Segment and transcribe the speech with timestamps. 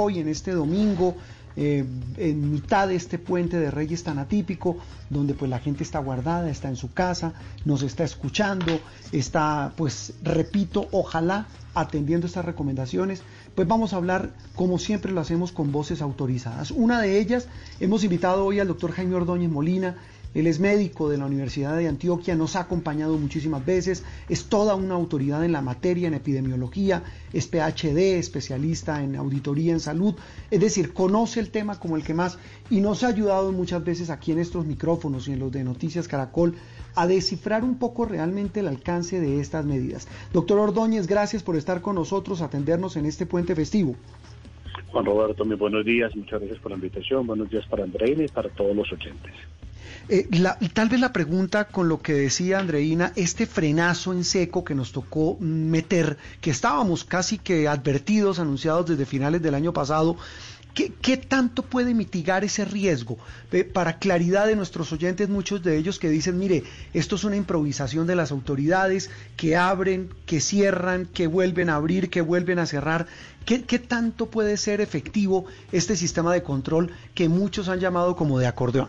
[0.00, 1.16] hoy en este domingo,
[1.56, 1.84] eh,
[2.16, 4.78] en mitad de este puente de Reyes tan atípico,
[5.10, 7.32] donde pues la gente está guardada, está en su casa,
[7.64, 8.80] nos está escuchando,
[9.12, 13.22] está pues repito, ojalá atendiendo estas recomendaciones,
[13.54, 16.70] pues vamos a hablar como siempre lo hacemos con voces autorizadas.
[16.70, 17.48] Una de ellas,
[17.80, 19.96] hemos invitado hoy al doctor Jaime Ordóñez Molina,
[20.34, 24.74] él es médico de la Universidad de Antioquia, nos ha acompañado muchísimas veces, es toda
[24.74, 27.02] una autoridad en la materia, en epidemiología,
[27.32, 30.14] es PhD, especialista en auditoría en salud,
[30.50, 32.38] es decir, conoce el tema como el que más
[32.70, 36.06] y nos ha ayudado muchas veces aquí en estos micrófonos y en los de Noticias
[36.06, 36.54] Caracol
[36.94, 40.08] a descifrar un poco realmente el alcance de estas medidas.
[40.32, 43.96] Doctor Ordóñez, gracias por estar con nosotros, atendernos en este puente festivo.
[44.92, 48.28] Juan Roberto, muy buenos días, muchas gracias por la invitación, buenos días para Andreina y
[48.28, 49.32] para todos los oyentes.
[50.08, 50.28] Eh,
[50.72, 54.92] tal vez la pregunta con lo que decía Andreina, este frenazo en seco que nos
[54.92, 60.16] tocó meter, que estábamos casi que advertidos, anunciados desde finales del año pasado,
[60.74, 63.18] ¿Qué, tanto puede mitigar ese riesgo?
[63.72, 66.62] para claridad de nuestros oyentes, muchos de ellos que dicen, mire,
[66.94, 72.08] esto es una improvisación de las autoridades, que abren, que cierran, que vuelven a abrir,
[72.08, 73.08] que vuelven a cerrar.
[73.44, 78.38] ¿Qué, qué tanto puede ser efectivo este sistema de control que muchos han llamado como
[78.38, 78.88] de acordeón?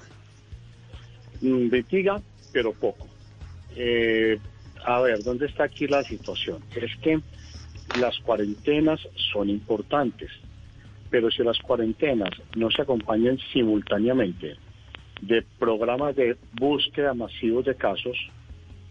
[1.42, 3.08] Investiga, pero poco.
[3.76, 4.38] Eh,
[4.84, 6.64] a ver, ¿dónde está aquí la situación?
[6.76, 7.20] Es que
[8.00, 9.00] las cuarentenas
[9.34, 10.32] son importantes,
[11.10, 14.56] pero si las cuarentenas no se acompañan simultáneamente
[15.22, 18.18] de programas de búsqueda masivos de casos,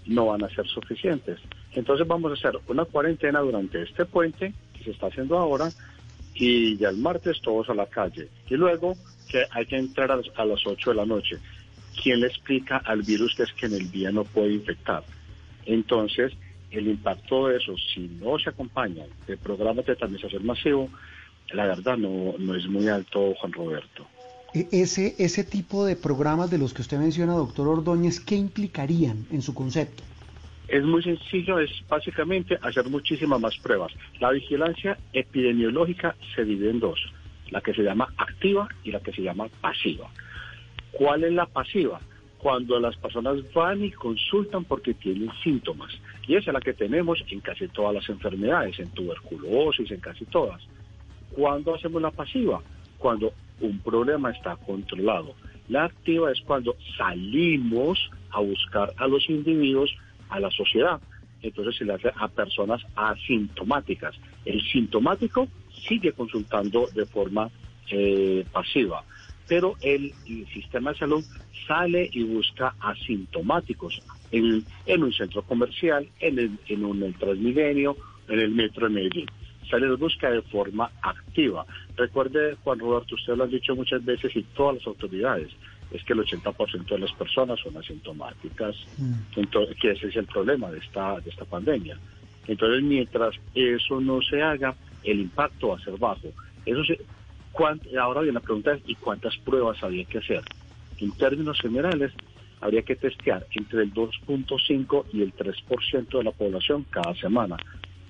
[0.06, 1.38] no van a ser suficientes.
[1.72, 5.70] Entonces vamos a hacer una cuarentena durante este puente que se está haciendo ahora
[6.34, 8.28] y ya el martes todos a la calle.
[8.48, 8.94] Y luego
[9.28, 11.38] que hay que entrar a las, a las 8 de la noche.
[12.02, 15.04] ¿Quién le explica al virus que es que en el día no puede infectar?
[15.66, 16.32] Entonces,
[16.70, 20.88] el impacto de eso, si no se acompaña de programas de transmisión masivo,
[21.52, 24.06] la verdad no, no es muy alto, Juan Roberto.
[24.54, 29.26] E, ese, ese tipo de programas de los que usted menciona, doctor Ordóñez, ¿qué implicarían
[29.30, 30.02] en su concepto?
[30.68, 33.92] Es muy sencillo, es básicamente hacer muchísimas más pruebas.
[34.20, 37.00] La vigilancia epidemiológica se divide en dos,
[37.50, 40.08] la que se llama activa y la que se llama pasiva.
[40.92, 42.00] ¿Cuál es la pasiva?
[42.38, 45.92] Cuando las personas van y consultan porque tienen síntomas.
[46.26, 50.24] Y esa es la que tenemos en casi todas las enfermedades, en tuberculosis, en casi
[50.26, 50.62] todas.
[51.32, 52.60] ¿Cuándo hacemos la pasiva?
[52.98, 55.34] Cuando un problema está controlado.
[55.68, 59.94] La activa es cuando salimos a buscar a los individuos,
[60.28, 61.00] a la sociedad.
[61.42, 64.14] Entonces se le hace a personas asintomáticas.
[64.44, 65.46] El sintomático
[65.88, 67.50] sigue consultando de forma
[67.90, 69.04] eh, pasiva
[69.50, 70.14] pero el,
[70.54, 71.24] sistema de salud
[71.66, 74.00] sale y busca asintomáticos
[74.30, 74.64] en,
[75.02, 77.96] un centro comercial, en, el, en un Transmilenio,
[78.28, 79.26] en el metro de Medellín.
[79.68, 81.66] Sale y busca de forma activa.
[81.96, 85.50] Recuerde, Juan Roberto, usted lo ha dicho muchas veces y todas las autoridades,
[85.90, 89.40] es que el 80% de las personas son asintomáticas, mm.
[89.40, 91.98] entonces, que ese es el problema de esta, de esta pandemia.
[92.46, 96.28] Entonces, mientras eso no se haga, el impacto va a ser bajo.
[96.64, 97.00] Eso se,
[97.98, 100.42] ahora bien, la pregunta es, ¿y cuántas pruebas había que hacer?
[100.98, 102.12] En términos generales,
[102.60, 107.56] habría que testear entre el 2.5 y el 3% de la población cada semana.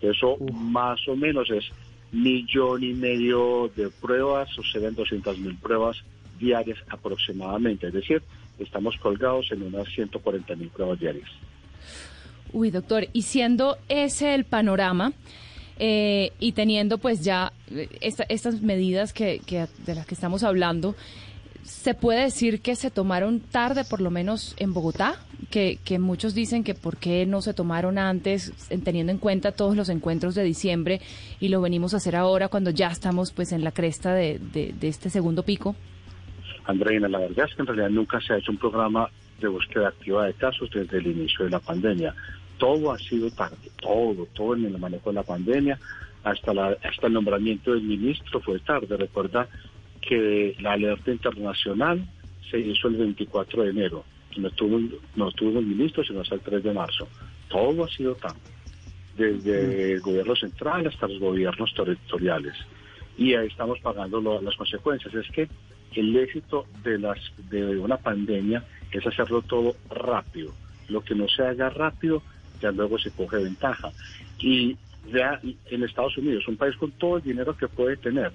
[0.00, 1.70] Eso más o menos es
[2.12, 6.02] millón y medio de pruebas, suceden 200 mil pruebas
[6.38, 7.88] diarias aproximadamente.
[7.88, 8.22] Es decir,
[8.58, 11.30] estamos colgados en unas 140 mil pruebas diarias.
[12.52, 15.12] Uy, doctor, y siendo ese el panorama,
[15.82, 19.40] eh, y teniendo pues ya eh, estas medidas que,
[19.86, 20.94] de las que estamos hablando,
[21.62, 25.14] ¿se puede decir que se tomaron tarde, por lo menos en Bogotá?
[25.50, 28.52] Que, muchos dicen que por qué no se tomaron antes,
[28.84, 31.00] teniendo en cuenta todos los encuentros de diciembre
[31.40, 34.74] y lo venimos a hacer ahora cuando ya estamos pues en la cresta de, de,
[34.78, 35.74] de este segundo pico.
[36.66, 39.08] Andreina, la verdad es que en realidad nunca se ha hecho un programa
[39.40, 42.14] de búsqueda activa de casos desde el inicio de la pandemia
[42.60, 45.80] todo ha sido tarde, todo, todo en el manejo de la pandemia,
[46.22, 48.96] hasta, la, hasta el nombramiento del ministro fue tarde.
[48.96, 49.48] Recuerda
[50.00, 52.06] que la alerta internacional
[52.50, 54.04] se hizo el 24 de enero,
[54.36, 54.78] no tuvo,
[55.16, 57.08] no tuvo el ministro sino hasta el 3 de marzo.
[57.48, 58.38] Todo ha sido tarde,
[59.16, 62.54] desde el gobierno central hasta los gobiernos territoriales.
[63.16, 65.12] Y ahí estamos pagando las consecuencias.
[65.14, 65.48] Es que
[65.94, 67.18] el éxito de, las,
[67.50, 70.52] de una pandemia es hacerlo todo rápido.
[70.88, 72.22] Lo que no se haga rápido
[72.60, 73.90] ya luego se coge ventaja.
[74.38, 74.76] Y
[75.12, 75.40] ya
[75.70, 78.32] en Estados Unidos, un país con todo el dinero que puede tener,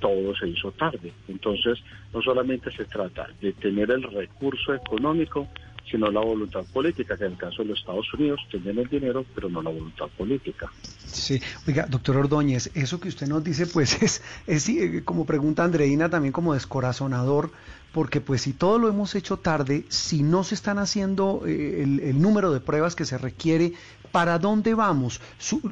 [0.00, 1.12] todo se hizo tarde.
[1.28, 1.78] Entonces,
[2.12, 5.48] no solamente se trata de tener el recurso económico,
[5.90, 9.24] sino la voluntad política, que en el caso de los Estados Unidos tienen el dinero,
[9.34, 10.70] pero no la voluntad política.
[11.06, 15.64] Sí, oiga, doctor Ordóñez, eso que usted nos dice, pues es, es eh, como pregunta
[15.64, 17.50] Andreina, también como descorazonador,
[17.98, 22.22] porque pues si todo lo hemos hecho tarde, si no se están haciendo eh, el,
[22.22, 23.72] número de pruebas que se requiere,
[24.12, 25.20] ¿para dónde vamos?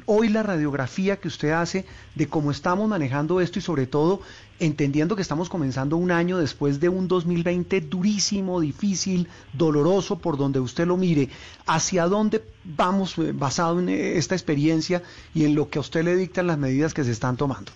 [0.05, 1.85] hoy la radiografía que usted hace
[2.15, 4.19] de cómo estamos manejando esto y sobre todo
[4.59, 10.59] entendiendo que estamos comenzando un año después de un 2020 durísimo, difícil, doloroso, por donde
[10.59, 11.29] usted lo mire,
[11.65, 15.01] ¿hacia dónde vamos eh, basado en eh, esta experiencia
[15.33, 17.71] y en lo que a usted le dictan las medidas que se están tomando?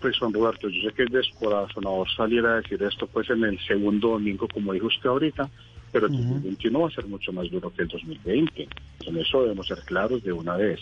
[0.00, 3.58] Pues Juan Roberto, yo sé que es descorazonador salir a decir esto pues en el
[3.60, 5.48] segundo domingo, como dijo usted ahorita,
[5.92, 8.68] pero el 2021 va a ser mucho más duro que el 2020.
[9.06, 10.80] En eso debemos ser claros de una vez.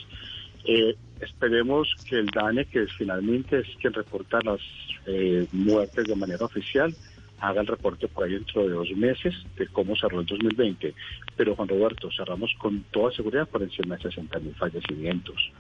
[0.65, 4.61] Eh, esperemos que el DANE, que finalmente es quien reporta las
[5.07, 6.95] eh, muertes de manera oficial,
[7.41, 10.95] haga el reporte por ahí dentro de dos meses de cómo cerró el 2020.
[11.37, 15.51] Pero Juan Roberto, cerramos con toda seguridad por encima de 60 mil fallecimientos.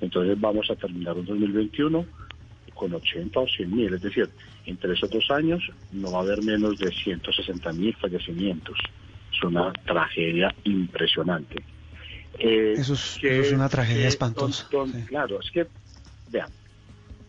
[0.00, 2.04] Entonces vamos a terminar un 2021
[2.74, 4.28] con 80 o 100 mil, es decir,
[4.66, 8.78] entre esos dos años no va a haber menos de 160 mil fallecimientos.
[9.32, 11.62] Es una tragedia impresionante.
[12.38, 14.68] Eh, eso, es, una tragedia espantosa.
[15.06, 15.66] Claro, es que,
[16.30, 16.48] vean,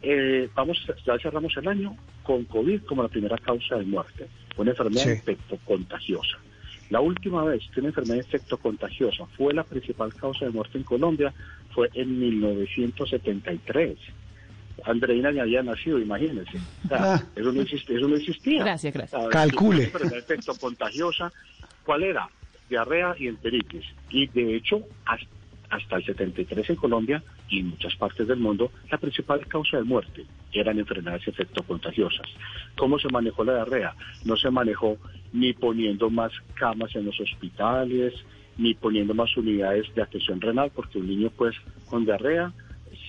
[0.01, 4.71] eh, vamos, ya cerramos el año con COVID como la primera causa de muerte, una
[4.71, 6.37] enfermedad de efecto contagiosa.
[6.89, 10.77] La última vez que una enfermedad de efecto contagiosa fue la principal causa de muerte
[10.77, 11.33] en Colombia
[11.73, 13.97] fue en 1973.
[14.85, 16.59] Andreina ya había nacido, imagínense.
[16.91, 17.21] Ah.
[17.35, 18.63] eso, no existía, eso no existía.
[18.63, 19.27] Gracias, gracias.
[19.29, 19.85] Calcule.
[19.85, 21.31] Enfermedad de efecto contagiosa,
[21.83, 22.29] ¿cuál era?
[22.69, 23.85] diarrea y enteritis.
[24.09, 24.81] Y de hecho,
[25.69, 29.83] hasta el 73 en Colombia y en muchas partes del mundo, la principal causa de
[29.83, 32.27] muerte eran enfermedades efectocontagiosas.
[32.77, 33.95] ¿Cómo se manejó la diarrea?
[34.25, 34.97] No se manejó
[35.33, 38.13] ni poniendo más camas en los hospitales,
[38.57, 41.55] ni poniendo más unidades de atención renal, porque un niño pues
[41.87, 42.51] con diarrea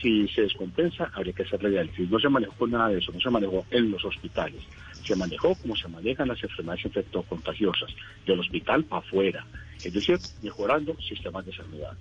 [0.04, 2.10] si se descompensa, habría que hacerle diálisis.
[2.10, 4.62] No se manejó con nada de eso, no se manejó en los hospitales.
[5.02, 7.90] Se manejó como se manejan las enfermedades infectocontagiosas,
[8.26, 9.46] del hospital para afuera,
[9.82, 11.96] es decir, mejorando sistemas de sanidad.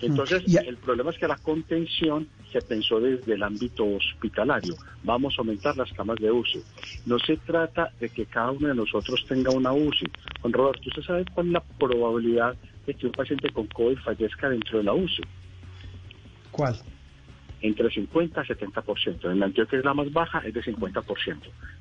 [0.00, 0.66] Entonces, mm.
[0.66, 4.74] el problema es que la contención se pensó desde el ámbito hospitalario.
[5.04, 6.62] Vamos a aumentar las camas de UCI.
[7.04, 10.06] No se trata de que cada uno de nosotros tenga una UCI.
[10.40, 12.56] Juan Roberto, ¿usted sabe cuál es la probabilidad
[12.86, 15.22] de que un paciente con COVID fallezca dentro de la UCI?
[16.50, 16.76] ¿Cuál?
[17.62, 19.32] Entre 50 y 70%.
[19.32, 21.04] En Antioquia es la más baja, es de 50%,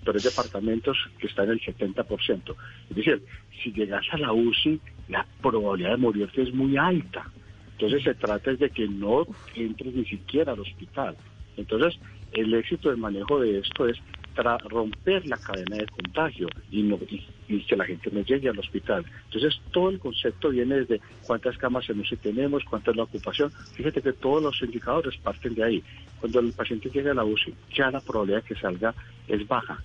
[0.06, 2.56] pero hay departamentos que están en el 70%.
[2.90, 3.24] Es decir,
[3.62, 4.80] si llegas a la UCI,
[5.10, 7.26] la probabilidad de morirte es muy alta.
[7.74, 9.26] Entonces se trata de que no
[9.56, 11.18] entres ni siquiera al hospital.
[11.58, 12.00] Entonces,
[12.32, 13.98] el éxito del manejo de esto es
[14.36, 17.00] romper la cadena de contagio y, no,
[17.48, 19.06] y, que la gente no llegue al hospital.
[19.26, 23.52] Entonces, todo el concepto viene desde cuántas camas en UCI tenemos, cuánta es la ocupación.
[23.74, 25.84] Fíjate que todos los indicadores parten de ahí.
[26.20, 28.94] Cuando el paciente llega a la UCI, ya la probabilidad de que salga
[29.28, 29.84] es baja.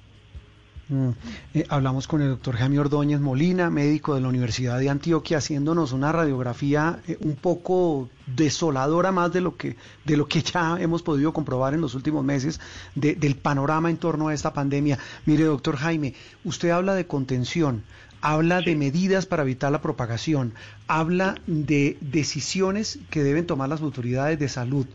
[0.88, 1.08] Mm.
[1.54, 5.90] Eh, hablamos con el doctor Jaime Ordóñez Molina, médico de la Universidad de Antioquia, haciéndonos
[5.90, 11.02] una radiografía eh, un poco desoladora más de lo que de lo que ya hemos
[11.02, 12.60] podido comprobar en los últimos meses
[12.94, 14.98] del panorama en torno a esta pandemia.
[15.24, 17.82] Mire, doctor Jaime, usted habla de contención,
[18.20, 20.54] habla de medidas para evitar la propagación,
[20.86, 24.86] habla de decisiones que deben tomar las autoridades de salud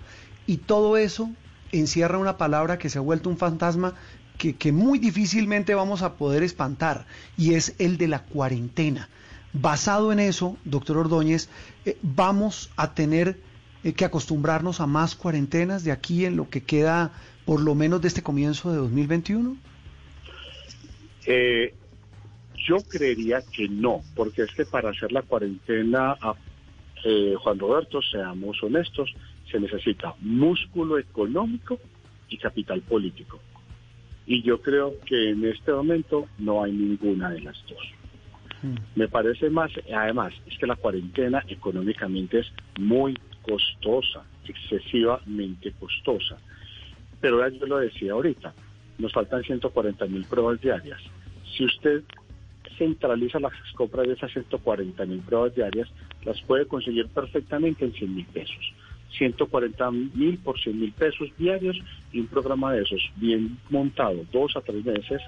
[0.48, 1.30] y todo eso
[1.74, 3.94] encierra una palabra que se ha vuelto un fantasma
[4.50, 7.06] que, muy difícilmente vamos a poder espantar
[7.38, 9.10] y es el de la cuarentena.
[9.54, 11.50] Basado en eso, doctor Ordóñez,
[11.86, 13.38] eh, vamos a tener
[13.84, 17.12] eh, que acostumbrarnos a más cuarentenas de aquí en lo que queda
[17.46, 19.58] por lo menos de este comienzo de 2021?
[21.28, 21.74] Eh,
[22.68, 26.16] yo creería que no, porque es que para hacer la cuarentena,
[27.44, 29.12] Juan Roberto, seamos honestos,
[29.52, 31.80] se necesita músculo económico
[32.30, 33.40] y capital político.
[34.32, 37.86] Y yo creo que en este momento no hay ninguna de las dos.
[38.62, 38.76] Hmm.
[38.96, 42.48] Me parece más, además, es que la cuarentena económicamente es
[42.80, 46.38] muy costosa, excesivamente costosa.
[47.20, 48.54] Pero ya yo lo decía ahorita,
[49.00, 51.02] nos faltan 140 mil pruebas diarias.
[51.58, 52.02] Si usted
[52.78, 55.90] centraliza las compras de esas 140 mil pruebas diarias,
[56.24, 58.74] las puede conseguir perfectamente en 100 mil pesos.
[59.18, 61.78] 140 mil por 100 mil pesos diarios
[62.12, 65.22] y un programa de esos bien montado dos a tres meses,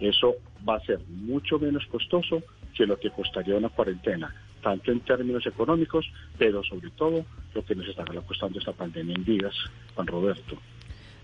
[0.00, 0.34] eso
[0.68, 2.42] va a ser mucho menos costoso
[2.74, 7.24] que lo que costaría una cuarentena, tanto en términos económicos, pero sobre todo
[7.54, 9.54] lo que nos está costando esta pandemia en vidas,
[9.94, 10.56] Juan Roberto.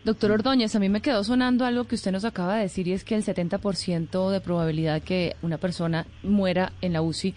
[0.05, 2.93] Doctor Ordóñez, a mí me quedó sonando algo que usted nos acaba de decir y
[2.93, 7.35] es que el 70% de probabilidad que una persona muera en la UCI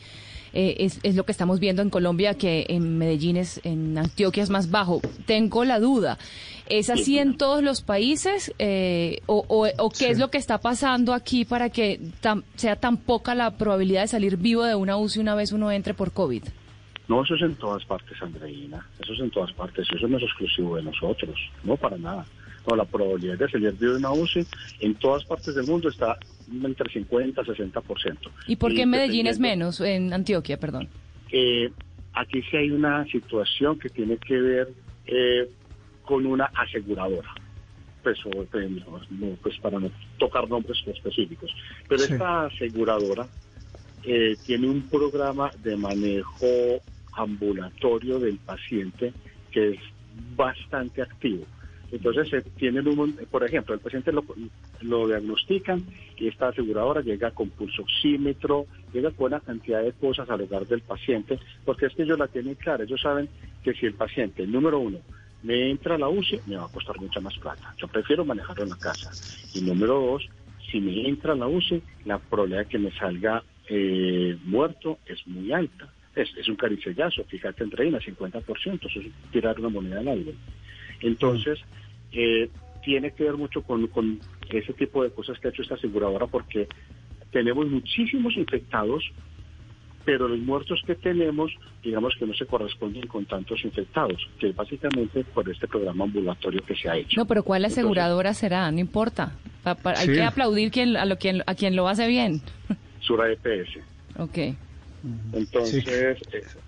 [0.53, 4.43] eh, es, es, lo que estamos viendo en Colombia, que en Medellín es, en Antioquia
[4.43, 5.01] es más bajo.
[5.25, 6.17] Tengo la duda.
[6.67, 8.53] ¿Es así en todos los países?
[8.59, 10.05] Eh, o, o, o, qué sí.
[10.05, 11.99] es lo que está pasando aquí para que
[12.55, 15.93] sea tan poca la probabilidad de salir vivo de una UCI una vez uno entre
[15.93, 16.43] por COVID?
[17.07, 18.87] No, eso es en todas partes, Andreina.
[18.99, 19.85] Eso es en todas partes.
[19.93, 21.35] Eso no es exclusivo de nosotros.
[21.63, 22.25] No, para nada.
[22.67, 24.45] No, la probabilidad de salir de una UCI
[24.81, 26.17] en todas partes del mundo está
[26.51, 28.17] entre 50 y 60%.
[28.47, 30.87] ¿Y por qué en Medellín es menos, en Antioquia, perdón?
[31.31, 31.71] Eh,
[32.13, 34.69] aquí sí hay una situación que tiene que ver
[35.07, 35.49] eh,
[36.03, 37.33] con una aseguradora.
[38.03, 38.17] Pues,
[38.51, 38.69] pues,
[39.11, 41.51] no, pues, para no tocar nombres específicos.
[41.87, 42.13] Pero sí.
[42.13, 43.27] esta aseguradora
[44.03, 46.81] eh, tiene un programa de manejo
[47.13, 49.13] ambulatorio del paciente
[49.51, 49.79] que es
[50.35, 51.45] bastante activo.
[51.91, 54.23] Entonces, eh, tienen un, por ejemplo, el paciente lo,
[54.81, 55.83] lo, diagnostican
[56.17, 60.81] y esta aseguradora llega con pulsoxímetro, llega con una cantidad de cosas al hogar del
[60.81, 62.85] paciente, porque es que ellos la tienen clara.
[62.85, 63.27] Ellos saben
[63.63, 64.99] que si el paciente, número uno,
[65.43, 67.73] me entra a la UCI, me va a costar mucha más plata.
[67.77, 69.11] Yo prefiero manejarlo en la casa.
[69.53, 70.29] Y número dos,
[70.71, 75.25] si me entra a la UCI, la probabilidad de que me salga eh, muerto es
[75.27, 75.91] muy alta.
[76.15, 80.35] Es, es un caricellazo, fíjate, entre ahí, 50%, eso es tirar una moneda al aire.
[81.01, 81.59] Entonces,
[82.11, 82.49] eh,
[82.83, 86.27] tiene que ver mucho con, con, ese tipo de cosas que ha hecho esta aseguradora
[86.27, 86.67] porque
[87.31, 89.03] tenemos muchísimos infectados,
[90.03, 94.55] pero los muertos que tenemos, digamos que no se corresponden con tantos infectados, que es
[94.55, 97.17] básicamente por este programa ambulatorio que se ha hecho.
[97.17, 98.69] No, pero ¿cuál aseguradora Entonces, será?
[98.71, 99.31] No importa.
[99.63, 100.13] Pa, pa, hay sí.
[100.13, 102.41] que aplaudir quien, a, lo, quien, a quien lo hace bien.
[102.99, 103.77] Sura EPS.
[104.17, 104.37] Ok.
[105.33, 105.89] Entonces, sí.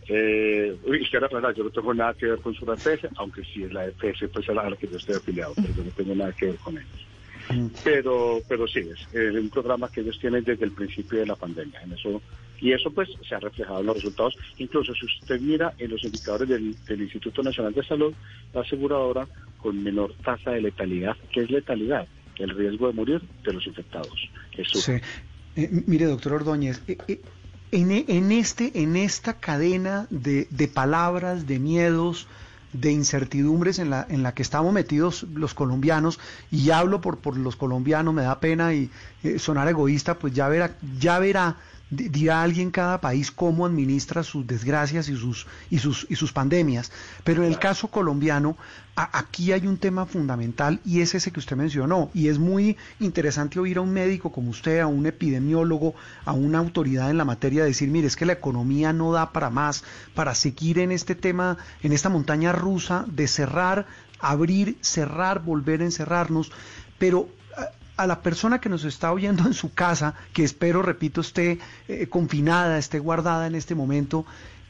[0.10, 3.86] eh, eh, yo no tengo nada que ver con su EPS, aunque sí es la
[3.86, 6.56] EPS, pues a la que yo estoy afiliado, pero yo no tengo nada que ver
[6.56, 7.70] con ellos.
[7.84, 11.82] Pero, pero sí, es un programa que ellos tienen desde el principio de la pandemia.
[11.82, 12.22] En eso,
[12.60, 14.36] y eso pues se ha reflejado en los resultados.
[14.58, 18.14] Incluso si usted mira en los indicadores del, del Instituto Nacional de Salud,
[18.54, 21.16] la aseguradora con menor tasa de letalidad.
[21.32, 22.08] ¿Qué es letalidad?
[22.38, 24.30] El riesgo de morir de los infectados.
[24.58, 24.80] Eso.
[24.80, 24.94] Sí.
[25.56, 27.22] Eh, mire, doctor Ordóñez, eh, eh,
[27.74, 32.28] en, en, este, en esta cadena de, de, palabras, de miedos,
[32.72, 36.20] de incertidumbres en la, en la que estamos metidos los colombianos,
[36.52, 38.92] y hablo por, por los colombianos, me da pena y
[39.24, 41.58] eh, sonar egoísta, pues ya verá, ya verá
[41.96, 46.92] dirá alguien cada país cómo administra sus desgracias y sus y sus y sus pandemias.
[47.24, 48.58] Pero en el caso colombiano
[48.96, 52.10] a, aquí hay un tema fundamental y es ese que usted mencionó.
[52.14, 55.96] Y es muy interesante oír a un médico como usted a un epidemiólogo
[56.26, 59.50] a una autoridad en la materia decir mire es que la economía no da para
[59.50, 59.84] más
[60.16, 63.86] para seguir en este tema en esta montaña rusa de cerrar
[64.20, 66.52] abrir cerrar volver a encerrarnos
[66.98, 67.28] pero
[67.96, 72.08] a la persona que nos está oyendo en su casa, que espero, repito, esté eh,
[72.08, 74.26] confinada, esté guardada en este momento,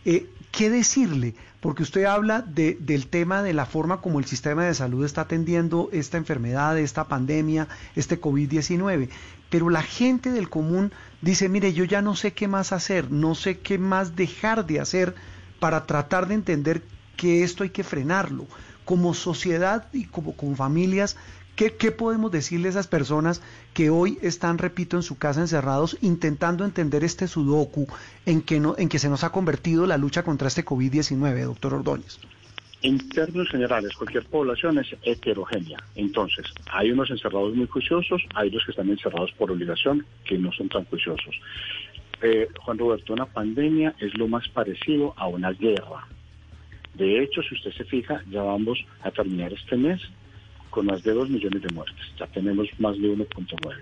[0.05, 1.35] eh, ¿qué decirle?
[1.61, 5.21] Porque usted habla de, del tema de la forma como el sistema de salud está
[5.21, 9.07] atendiendo esta enfermedad, esta pandemia, este COVID-19.
[9.49, 13.35] Pero la gente del común dice, mire, yo ya no sé qué más hacer, no
[13.35, 15.15] sé qué más dejar de hacer
[15.59, 16.83] para tratar de entender
[17.15, 18.45] que esto hay que frenarlo.
[18.83, 21.15] Como sociedad y como, como familias,
[21.55, 23.43] ¿Qué, ¿Qué, podemos decirle a esas personas
[23.75, 27.87] que hoy están, repito, en su casa encerrados intentando entender este sudoku
[28.25, 31.75] en que, no, en que se nos ha convertido la lucha contra este COVID-19, doctor
[31.75, 32.19] Ordóñez?
[32.81, 35.77] En términos generales, cualquier población es heterogénea.
[35.95, 40.51] Entonces, hay unos encerrados muy juiciosos, hay los que están encerrados por obligación, que no
[40.51, 41.35] son tan juiciosos.
[42.23, 46.07] Eh, Juan Roberto, una pandemia es lo más parecido a una guerra.
[46.95, 50.01] De hecho, si usted se fija, ya vamos a terminar este mes
[50.73, 52.03] con más de 2 millones de muertes.
[52.17, 53.75] Ya tenemos más de 1.9.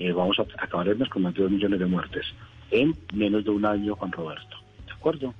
[0.00, 2.26] Eh, vamos a acabar el mes con más de 2 millones de muertes
[2.72, 4.56] en menos de un año, Juan Roberto.
[4.84, 5.32] ¿De acuerdo?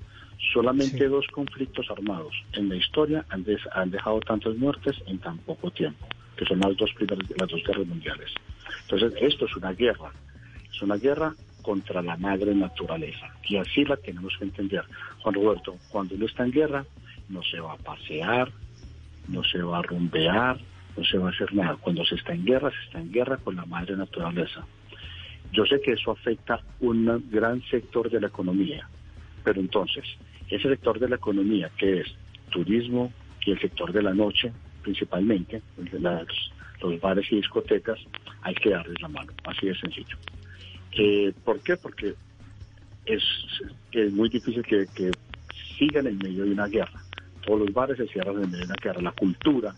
[0.52, 1.04] Solamente sí.
[1.04, 6.06] dos conflictos armados en la historia han, han, dejado tantas muertes en tan poco tiempo,
[6.36, 8.30] que son las dos primeras, las dos guerras mundiales.
[8.82, 10.12] Entonces, esto es una guerra.
[10.72, 13.26] Es una guerra contra la madre naturaleza.
[13.48, 14.84] Y así la tenemos que entender.
[15.22, 16.84] Juan Roberto, cuando uno está en guerra,
[17.28, 18.52] no se va a pasear,
[19.28, 20.58] no se va a rumbear,
[20.96, 21.76] no se va a hacer nada.
[21.76, 24.66] Cuando se está en guerra, se está en guerra con la madre naturaleza.
[25.52, 28.88] Yo sé que eso afecta un gran sector de la economía,
[29.44, 30.04] pero entonces,
[30.48, 32.06] ese sector de la economía que es
[32.50, 33.12] turismo
[33.46, 36.26] y el sector de la noche, principalmente, las,
[36.82, 37.98] los bares y discotecas,
[38.42, 40.16] hay que darles la mano, así de sencillo.
[40.92, 41.76] Eh, ¿Por qué?
[41.76, 42.14] Porque
[43.06, 43.22] es,
[44.12, 45.10] muy difícil que, que
[45.78, 47.00] sigan en medio de una guerra
[47.48, 49.00] todos los bares se cierran en una guerra.
[49.00, 49.74] La cultura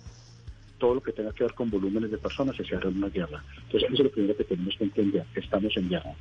[0.79, 3.45] todo lo que tenga que ver con volúmenes de personas se cierra en una guerra.
[3.67, 6.15] Entonces, eso es lo primero que tenemos que entender, estamos en guerra.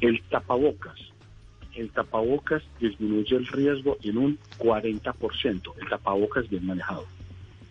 [0.00, 0.98] El tapabocas,
[1.76, 7.04] el tapabocas disminuye el riesgo en un 40%, el tapabocas bien manejado,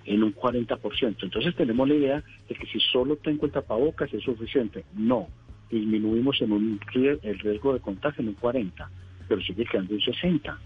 [0.06, 1.16] en un 40%.
[1.24, 4.86] Entonces tenemos la idea de que si solo tengo el tapabocas es suficiente.
[4.94, 5.28] No,
[5.72, 8.88] disminuimos en un, el riesgo de contagio en un 40%,
[9.28, 10.58] pero sigue quedando un 60%.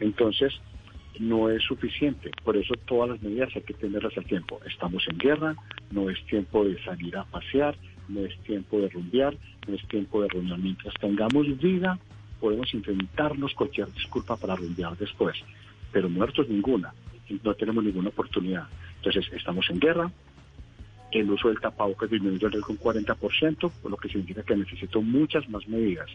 [0.00, 0.52] Entonces,
[1.18, 2.30] no es suficiente.
[2.44, 4.60] Por eso todas las medidas hay que tenerlas a tiempo.
[4.66, 5.54] Estamos en guerra,
[5.90, 7.76] no es tiempo de salir a pasear,
[8.08, 10.62] no es tiempo de rumbear, no es tiempo de reunión.
[10.62, 11.98] Mientras tengamos vida,
[12.40, 15.36] podemos inventarnos cualquier disculpa para rumbear después.
[15.92, 16.92] Pero muertos ninguna,
[17.42, 18.66] no tenemos ninguna oportunidad.
[18.96, 20.10] Entonces estamos en guerra,
[21.12, 25.02] el uso del tapabocas disminuyó el riesgo un 40%, por lo que significa que necesito
[25.02, 26.08] muchas más medidas.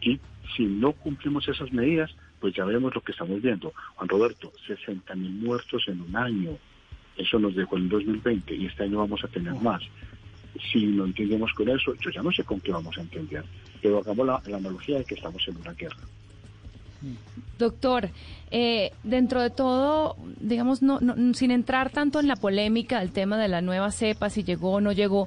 [0.00, 0.20] Y
[0.56, 3.72] si no cumplimos esas medidas, pues ya vemos lo que estamos viendo.
[3.94, 6.58] Juan Roberto, 60 mil muertos en un año.
[7.16, 9.82] Eso nos dejó en 2020 y este año vamos a tener más.
[10.72, 13.44] Si no entendemos con eso, yo ya no sé con qué vamos a entender.
[13.82, 15.96] Pero hagamos la, la analogía de que estamos en una guerra.
[17.58, 18.10] Doctor,
[18.50, 21.00] eh, dentro de todo, digamos, no,
[21.34, 24.80] sin entrar tanto en la polémica del tema de la nueva cepa, si llegó o
[24.80, 25.26] no llegó,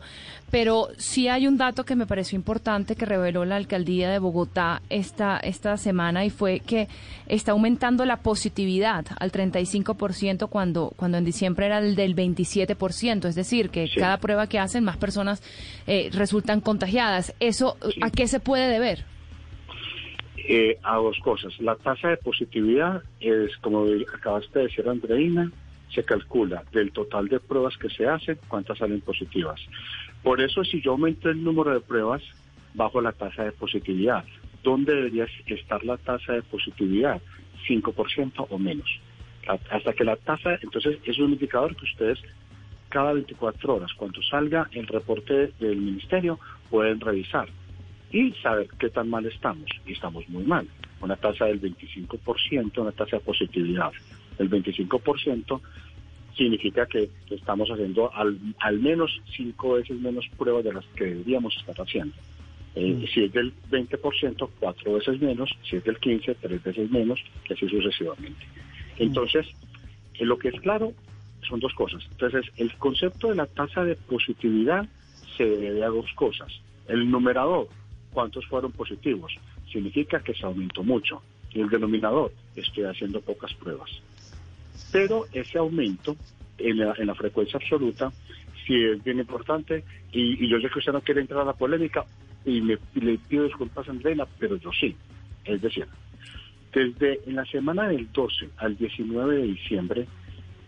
[0.52, 4.82] pero sí hay un dato que me pareció importante que reveló la alcaldía de Bogotá
[4.90, 6.88] esta, esta semana y fue que
[7.28, 13.36] está aumentando la positividad al 35% cuando, cuando en diciembre era el del 27%, es
[13.36, 15.42] decir, que cada prueba que hacen más personas
[15.88, 17.34] eh, resultan contagiadas.
[17.40, 19.04] ¿Eso a qué se puede deber?
[20.51, 21.53] Eh, a dos cosas.
[21.60, 25.51] La tasa de positividad es, como acabaste de decir, Andreina,
[25.94, 29.62] se calcula del total de pruebas que se hacen, cuántas salen positivas.
[30.24, 32.24] Por eso, si yo aumento el número de pruebas,
[32.74, 34.25] bajo la tasa de positividad.
[34.63, 37.22] ¿Dónde debería estar la tasa de positividad?
[37.68, 38.89] 5% o menos.
[39.70, 42.18] Hasta que la tasa, entonces es un indicador que ustedes
[42.89, 46.39] cada 24 horas, cuando salga el reporte del ministerio,
[46.72, 47.50] pueden revisar
[48.12, 49.70] y saber qué tan mal estamos.
[49.86, 50.68] Y estamos muy mal.
[51.01, 53.92] Una tasa del 25%, una tasa de positividad
[54.38, 55.62] del 25%,
[56.36, 61.56] significa que estamos haciendo al, al menos cinco veces menos pruebas de las que deberíamos
[61.58, 62.16] estar haciendo.
[62.75, 63.08] Eh, mm.
[63.08, 67.19] Si es del 20%, cuatro veces menos, si es del 15%, tres veces menos,
[67.50, 68.45] y así sucesivamente.
[68.45, 69.04] Mm.
[69.04, 69.48] Entonces,
[70.15, 70.93] en lo que es claro
[71.48, 72.06] son dos cosas.
[72.12, 74.88] Entonces, el concepto de la tasa de positividad
[75.36, 76.52] se debe a dos cosas.
[76.88, 77.67] El numerador,
[78.12, 79.34] cuántos fueron positivos.
[79.72, 81.22] Significa que se aumentó mucho.
[81.52, 83.89] Y el denominador, estoy haciendo pocas pruebas.
[84.91, 86.15] Pero ese aumento
[86.58, 88.12] en la, frecuencia absoluta
[88.65, 89.84] sí es bien importante.
[90.12, 92.06] Y, yo sé que usted no quiere entrar a la polémica
[92.45, 92.78] y, le
[93.28, 94.95] pido disculpas, Andrea, pero yo sí.
[95.45, 95.88] Es decir,
[96.74, 100.08] desde en la semana del 12 al 19 de diciembre,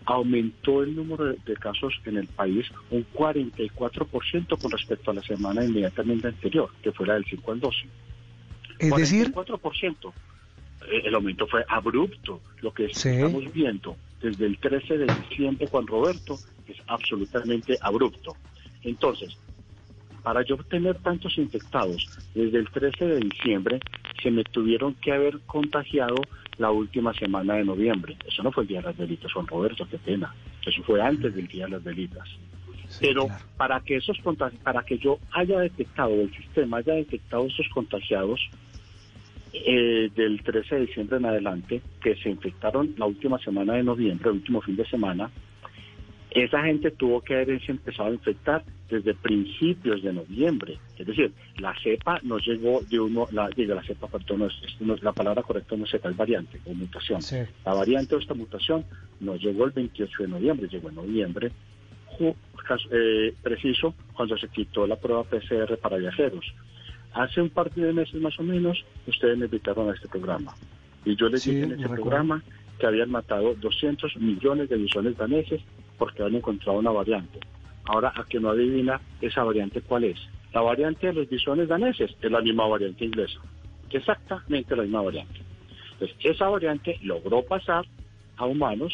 [0.05, 5.63] aumentó el número de, casos en el país un 44% con respecto a la semana
[5.63, 7.77] inmediatamente anterior, que fue la del 5 al 12.
[8.79, 10.13] Es decir, 44%.
[10.89, 12.41] Eh, el aumento fue abrupto.
[12.61, 16.37] Lo que estamos viendo desde el 13 de diciembre, Juan Roberto,
[16.67, 18.35] es absolutamente abrupto.
[18.83, 19.37] Entonces,
[20.23, 23.79] para yo tener tantos infectados desde el 13 de diciembre,
[24.21, 26.15] se me tuvieron que haber contagiado
[26.61, 28.15] la última semana de noviembre.
[28.25, 30.33] Eso no fue el Día de las Velitas, Juan Roberto, qué pena.
[30.65, 32.29] Eso fue antes del Día de las Velitas.
[32.99, 34.17] Pero para que esos
[34.63, 38.39] para que yo haya detectado, el sistema haya detectado esos contagiados
[39.53, 44.29] eh, del 13 de diciembre en adelante, que se infectaron la última semana de noviembre,
[44.29, 45.31] el último fin de semana,
[46.31, 50.79] esa gente tuvo que haberse empezado a infectar desde principios de noviembre.
[50.97, 55.03] Es decir, la cepa no llegó de uno, la, diga, la cepa, perdón, no es,
[55.03, 57.19] la palabra correcta no es cepa, es variante o mutación.
[57.65, 58.85] La variante de esta mutación
[59.19, 61.51] no llegó el 28 de noviembre, llegó en noviembre,
[62.91, 66.45] eh, preciso cuando se quitó la prueba PCR para viajeros.
[67.13, 70.55] Hace un par de meses más o menos, ustedes me invitaron a este programa.
[71.03, 72.41] Y yo les dije en ese programa
[72.79, 75.61] que habían matado 200 millones de bisones daneses
[76.01, 77.39] porque han encontrado una variante.
[77.85, 80.17] Ahora, a que no adivina esa variante cuál es.
[80.51, 83.39] La variante de los bisones daneses es la misma variante inglesa,
[83.91, 85.41] exactamente la misma variante.
[85.91, 87.85] Entonces, esa variante logró pasar
[88.35, 88.91] a humanos,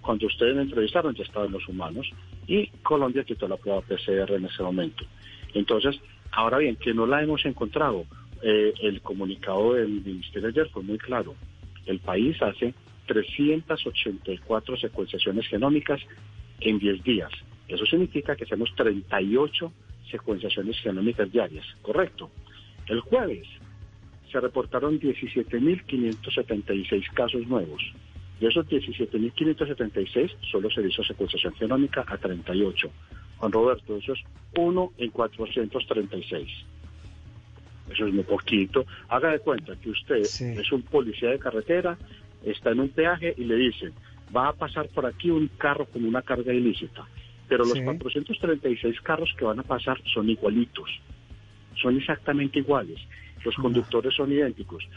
[0.00, 2.10] cuando ustedes me entrevistaron ya estaban los humanos,
[2.48, 5.04] y Colombia quitó la prueba PCR en ese momento.
[5.54, 6.00] Entonces,
[6.32, 8.04] ahora bien, que no la hemos encontrado,
[8.42, 11.36] eh, el comunicado del Ministerio ayer fue muy claro.
[11.86, 12.74] El país hace
[13.06, 16.00] 384 secuenciaciones genómicas
[16.60, 17.32] en 10 días.
[17.68, 19.72] Eso significa que hacemos 38
[20.10, 22.30] secuenciaciones genómicas diarias, ¿correcto?
[22.86, 23.46] El jueves
[24.30, 27.82] se reportaron 17.576 casos nuevos
[28.40, 32.90] De esos 17.576, solo se hizo secuenciación genómica a 38.
[33.36, 34.20] Juan Roberto, eso es
[34.56, 36.48] 1 en 436.
[37.90, 38.84] Eso es muy poquito.
[39.08, 41.96] Haga de cuenta que usted es un policía de carretera,
[42.44, 43.92] está en un peaje y le dicen,
[44.34, 47.06] va a pasar por aquí un carro con una carga ilícita.
[47.48, 50.88] Pero los 436 carros que van a pasar son igualitos,
[51.80, 52.98] son exactamente iguales.
[53.44, 54.88] Los conductores son idénticos.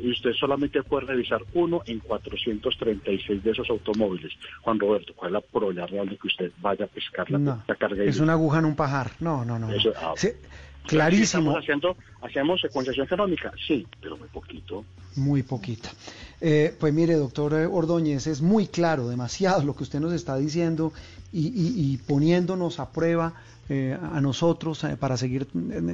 [0.00, 4.32] Y usted solamente puede revisar uno en 436 de esos automóviles.
[4.62, 8.02] Juan Roberto, ¿cuál es la probabilidad real de que usted vaya a pescar la, carga
[8.02, 8.10] ilícita?
[8.10, 9.12] Es una aguja en un pajar.
[9.20, 9.68] No, no, no.
[9.96, 10.14] Ah,
[10.86, 11.56] Clarísimo.
[11.56, 14.84] haciendo, hacemos secuenciación genómica, sí, pero muy poquito.
[15.16, 15.88] Muy poquito.
[16.40, 20.92] Eh, pues mire, doctor Ordóñez, es muy claro, demasiado lo que usted nos está diciendo
[21.32, 23.34] y, poniéndonos a prueba
[23.68, 25.48] eh, a nosotros eh, para seguir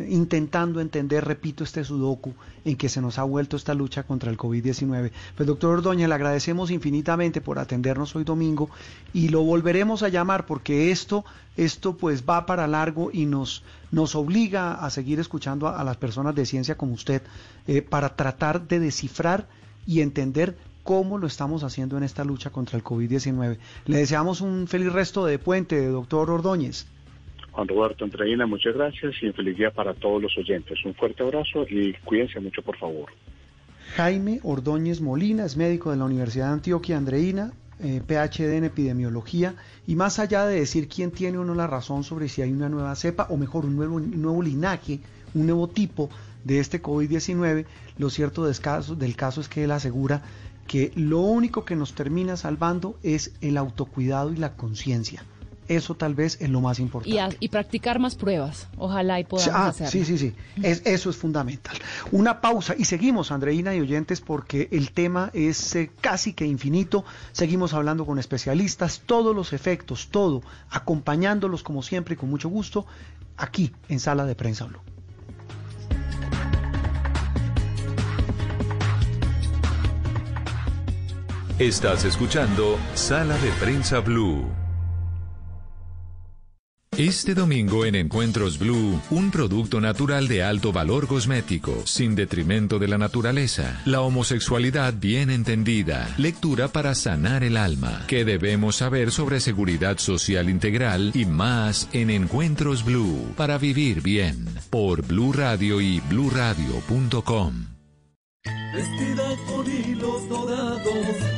[0.09, 4.37] intentando entender, repito, este sudoku en que se nos ha vuelto esta lucha contra el
[4.37, 5.13] COVID-19.
[5.37, 8.69] Pues doctor Ordóñez, le agradecemos infinitamente por atendernos hoy domingo
[9.13, 11.25] y lo volveremos a llamar porque esto,
[11.57, 16.35] esto pues va para largo y nos, nos obliga a seguir escuchando a, las personas
[16.35, 17.23] de ciencia como usted
[17.91, 19.47] para tratar de descifrar
[19.87, 20.57] y entender
[20.89, 23.59] cómo lo estamos haciendo en esta lucha contra el COVID-19.
[23.85, 26.87] Le deseamos un feliz resto de puente, doctor Ordóñez.
[27.51, 30.83] Juan Roberto Andreina, muchas gracias y feliz día para todos los oyentes.
[30.87, 33.11] Un fuerte abrazo y cuídense mucho, por favor.
[33.97, 39.57] Jaime Ordóñez Molina es médico de la Universidad de Antioquia Andreina, eh, PhD en epidemiología,
[39.87, 42.71] y más allá de decir quién tiene o no la razón sobre si hay una
[42.71, 45.01] nueva cepa, o mejor, un nuevo, un nuevo linaje,
[45.35, 46.09] un nuevo tipo
[46.45, 47.67] de este COVID-19,
[47.99, 50.23] lo cierto del caso, del caso es que él asegura
[50.69, 55.25] que lo único que nos termina salvando es el autocuidado y la conciencia.
[55.67, 57.37] Eso tal vez es lo más importante.
[57.41, 58.69] Y, practicar más pruebas.
[58.79, 59.91] Ojalá y podamos ah, hacerlo.
[59.91, 60.35] Sí, sí, sí.
[60.63, 61.77] Es, eso es fundamental.
[62.11, 67.05] Una pausa y seguimos, Andreina y oyentes, porque el tema es eh, casi que infinito.
[67.33, 72.87] Seguimos hablando con especialistas, todos los efectos, todo, acompañándolos como siempre y con mucho gusto,
[73.37, 74.81] aquí en Sala de Prensa Blue.
[81.59, 84.49] Estás escuchando Sala de Prensa Blue.
[86.97, 92.87] Este domingo en Encuentros Blue, un producto natural de alto valor cosmético, sin detrimento de
[92.87, 99.41] la naturaleza, la homosexualidad bien entendida, lectura para sanar el alma, que debemos saber sobre
[99.41, 105.99] seguridad social integral y más en Encuentros Blue, para vivir bien, por Blue Radio y
[105.99, 107.79] bluradio.com
[108.73, 111.38] vestida con hilos dorados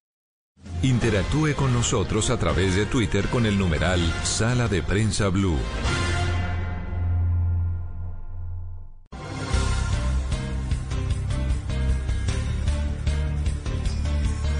[0.83, 5.59] Interactúe con nosotros a través de Twitter con el numeral Sala de Prensa Blue.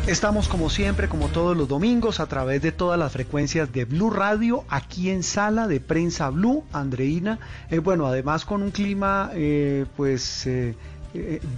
[0.06, 4.12] Estamos como siempre, como todos los domingos, a través de todas las frecuencias de Blue
[4.12, 7.40] Radio, aquí en Sala de Prensa Blue, Andreina.
[7.72, 10.76] Eh, bueno, además con un clima, eh, pues, eh,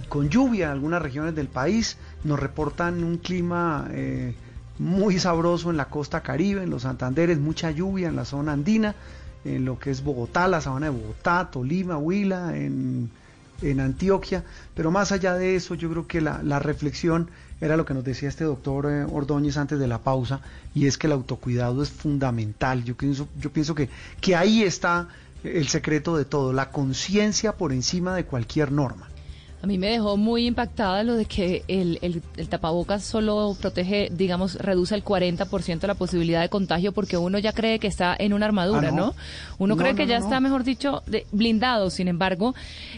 [0.08, 3.88] con lluvia en algunas regiones del país, nos reportan un clima
[4.78, 8.94] muy sabroso en la costa caribe, en los Santanderes, mucha lluvia en la zona andina,
[9.44, 13.10] en lo que es Bogotá, la sabana de Bogotá, Tolima, Huila, en,
[13.80, 17.30] Antioquia, pero más allá de eso yo creo que la, reflexión
[17.62, 20.40] era lo que nos decía este doctor eh, Ordóñez antes de la pausa,
[20.74, 23.88] y es que el autocuidado es fundamental, yo pienso, yo pienso que,
[24.20, 25.08] que ahí está
[25.44, 29.08] el secreto de todo, la conciencia por encima de cualquier norma.
[29.64, 34.56] A mí me dejó muy impactada lo de que el, el, tapabocas solo protege, digamos,
[34.56, 38.44] reduce el 40% la posibilidad de contagio porque uno ya cree que está en una
[38.44, 39.14] armadura, ah, no.
[39.56, 41.88] Uno cree que ya está, mejor dicho, blindado.
[41.88, 42.54] Sin embargo,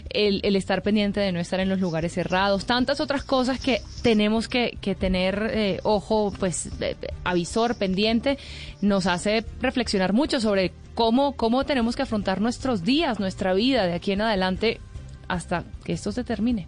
[0.09, 3.81] el, el, estar pendiente de no estar en los lugares cerrados, tantas otras cosas que
[4.01, 6.69] tenemos que, que tener eh, ojo, pues,
[7.23, 8.37] avisor, pendiente,
[8.81, 13.93] nos hace reflexionar mucho sobre cómo, cómo tenemos que afrontar nuestros días, nuestra vida de
[13.93, 14.81] aquí en adelante
[15.27, 16.67] hasta que esto se termine.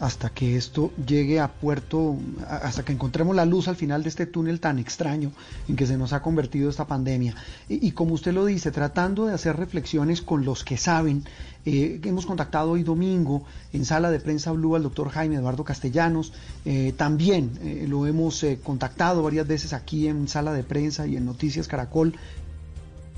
[0.00, 2.16] hasta que esto llegue a puerto,
[2.48, 5.30] hasta que encontremos la luz al final de este túnel tan extraño
[5.68, 7.34] en que se nos ha convertido esta pandemia.
[7.68, 11.24] Y, como usted lo dice, tratando de hacer reflexiones con los que saben,
[11.66, 16.32] eh, hemos contactado hoy domingo en sala de prensa Blue al doctor Jaime Eduardo Castellanos,
[16.64, 21.26] eh, también eh, lo hemos contactado varias veces aquí en sala de prensa y en
[21.26, 22.14] Noticias Caracol,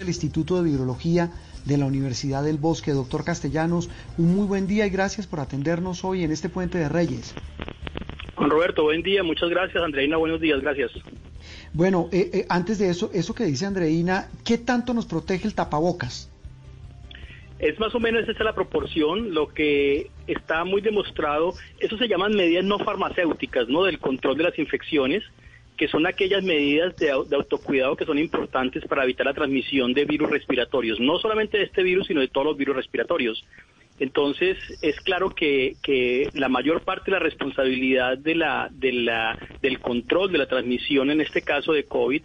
[0.01, 1.31] el Instituto de Virología
[1.65, 2.93] de la Universidad del Bosque.
[2.93, 6.89] Doctor Castellanos, un muy buen día y gracias por atendernos hoy en este Puente de
[6.89, 7.35] Reyes.
[8.35, 9.83] Juan Roberto, buen día, muchas gracias.
[9.83, 10.91] Andreina, buenos días, gracias.
[11.73, 15.55] Bueno, eh, eh, antes de eso, eso que dice Andreina, ¿qué tanto nos protege el
[15.55, 16.29] tapabocas?
[17.59, 22.35] Es más o menos esa la proporción, lo que está muy demostrado, eso se llaman
[22.35, 23.85] medidas no farmacéuticas, ¿no?
[23.85, 25.23] Del control de las infecciones
[25.83, 30.31] que son aquellas medidas de, autocuidado que son importantes para evitar la transmisión de virus
[30.31, 33.45] respiratorios, no solamente de este virus, sino de todos los virus respiratorios.
[33.99, 35.75] Entonces, es claro que,
[36.35, 41.11] la mayor parte de la responsabilidad de la, de la, del control de la transmisión,
[41.11, 42.23] en este caso de COVID,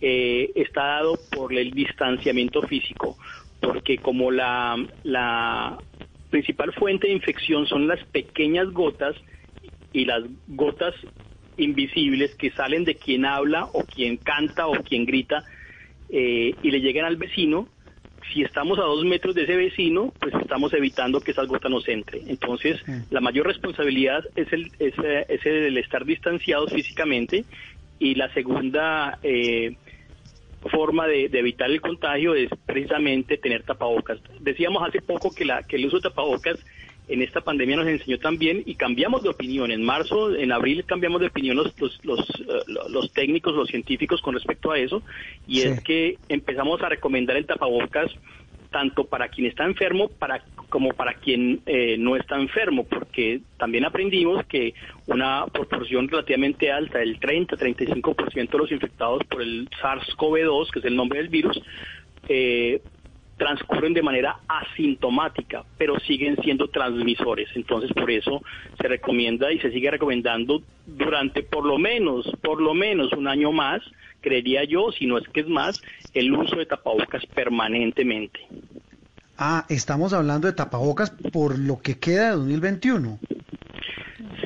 [0.00, 3.18] eh, está dado por el distanciamiento físico,
[3.60, 5.76] porque como la, la
[6.30, 9.14] principal fuente de infección son las pequeñas gotas,
[9.92, 10.94] y las gotas
[11.56, 15.44] invisibles que salen de quien habla o quien canta o quien grita
[16.08, 17.68] eh, y le llegan al vecino,
[18.32, 21.86] si estamos a dos metros de ese vecino, pues estamos evitando que esas gotas nos
[21.88, 22.20] entre.
[22.26, 24.94] Entonces, la mayor responsabilidad es el, es,
[25.44, 27.44] el estar distanciados físicamente
[27.98, 29.76] y la segunda eh,
[30.70, 34.18] forma de, de, evitar el contagio es precisamente tener tapabocas.
[34.40, 36.58] Decíamos hace poco que, la, que el uso de tapabocas
[37.08, 39.70] en esta pandemia nos enseñó también y cambiamos de opinión.
[39.70, 44.34] En marzo, en abril cambiamos de opinión los, los, eh, los, técnicos, los científicos con
[44.34, 45.02] respecto a eso
[45.46, 48.10] y es que empezamos a recomendar el tapabocas
[48.70, 53.84] tanto para quien está enfermo para como para quien eh, no está enfermo, porque también
[53.84, 54.74] aprendimos que
[55.06, 60.96] una proporción relativamente alta, el 30-35% de los infectados por el SARS-CoV-2, que es el
[60.96, 61.62] nombre del virus,
[62.28, 62.82] eh,
[63.36, 67.48] transcurren de manera asintomática, pero siguen siendo transmisores.
[67.54, 68.42] Entonces, por eso
[68.80, 73.52] se recomienda y se sigue recomendando durante por lo menos, por lo menos un año
[73.52, 73.82] más,
[74.20, 75.82] creería yo, si no es que es más,
[76.14, 78.40] el uso de tapabocas permanentemente.
[79.36, 83.18] Ah, estamos hablando de tapabocas por lo que queda de 2021.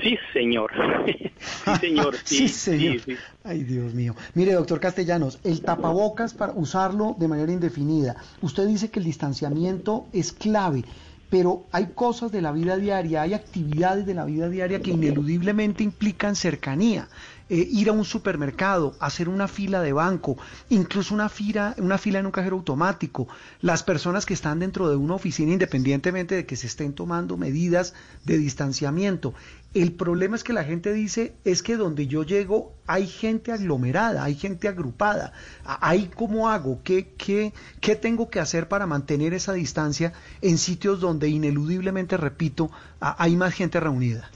[0.33, 0.71] Sí, señor.
[1.07, 1.33] sí,
[1.81, 2.17] señor.
[2.25, 2.97] Sí, señor.
[3.45, 4.15] Ay, Dios mío.
[4.35, 8.17] Mire, doctor Castellanos, el tapabocas para usarlo de manera indefinida.
[8.41, 10.85] Usted dice que el distanciamiento es clave,
[11.31, 15.83] pero hay cosas de la vida diaria, hay actividades de la vida diaria que ineludiblemente
[15.83, 17.09] implican cercanía.
[17.51, 20.37] Eh, ir a un supermercado, hacer una fila de banco,
[20.69, 23.27] incluso una fila, una fila en un cajero automático,
[23.63, 27.95] las personas que están dentro de una oficina independientemente de que se estén tomando medidas
[28.27, 29.33] de distanciamiento.
[29.73, 34.25] El problema es que la gente dice es que donde yo llego hay gente aglomerada,
[34.25, 35.33] hay gente agrupada.
[35.65, 41.01] Ahí cómo hago, ¿Qué, qué, qué tengo que hacer para mantener esa distancia en sitios
[41.01, 44.31] donde ineludiblemente, repito, hay más gente reunida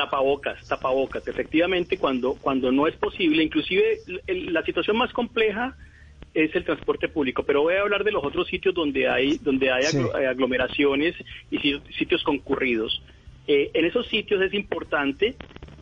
[0.00, 1.28] tapabocas, tapabocas.
[1.28, 5.76] Efectivamente, cuando, cuando no es posible, inclusive la situación más compleja
[6.32, 9.70] es el transporte público, pero voy a hablar de los otros sitios donde hay, donde
[9.70, 9.84] hay
[10.26, 11.14] aglomeraciones
[11.50, 11.58] y
[11.98, 13.02] sitios concurridos.
[13.46, 15.34] Eh, en esos sitios es importante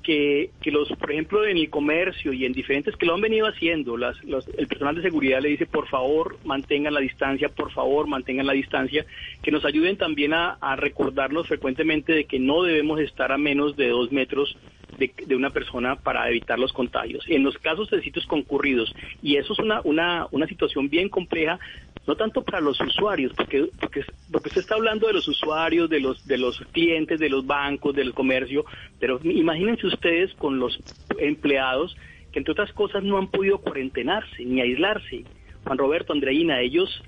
[0.08, 3.98] que, los, por ejemplo, en el comercio y en diferentes que lo han venido haciendo,
[3.98, 4.16] las,
[4.56, 8.54] el personal de seguridad le dice, por favor, mantengan la distancia, por favor, mantengan la
[8.54, 9.04] distancia,
[9.42, 13.88] que nos ayuden también a, recordarnos frecuentemente de que no debemos estar a menos de
[13.88, 14.56] dos metros
[14.96, 17.24] de, de, una persona para evitar los contagios.
[17.28, 21.58] En los casos de sitios concurridos, y eso es una, una, una situación bien compleja,
[22.06, 26.00] no tanto para los usuarios, porque, porque, porque usted está hablando de los usuarios, de
[26.00, 28.64] los, de los clientes, de los bancos, del comercio,
[28.98, 30.78] pero imagínense ustedes con los
[31.18, 31.96] empleados
[32.32, 35.24] que entre otras cosas no han podido cuarentenarse ni aislarse.
[35.64, 37.02] Juan Roberto, Andreina, ellos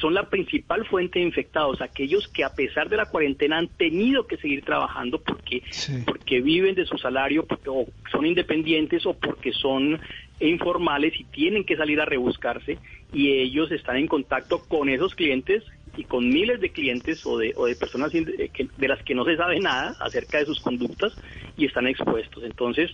[0.00, 4.26] son la principal fuente de infectados, aquellos que a pesar de la cuarentena han tenido
[4.26, 5.62] que seguir trabajando porque,
[6.04, 10.00] porque viven de su salario, porque o son independientes o porque son
[10.40, 12.78] informales y tienen que salir a rebuscarse
[13.12, 15.62] y ellos están en contacto con esos clientes
[15.96, 19.36] y con miles de clientes o de, o de personas de, las que no se
[19.36, 21.12] sabe nada acerca de sus conductas
[21.56, 22.44] y están expuestos.
[22.44, 22.90] Entonces,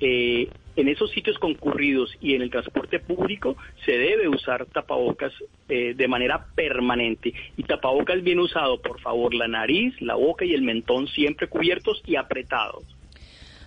[0.00, 5.32] eh, en esos sitios concurridos y en el transporte público se debe usar tapabocas
[5.68, 7.32] eh, de manera permanente.
[7.56, 12.02] Y tapabocas bien usado, por favor, la nariz, la boca y el mentón siempre cubiertos
[12.06, 12.84] y apretados.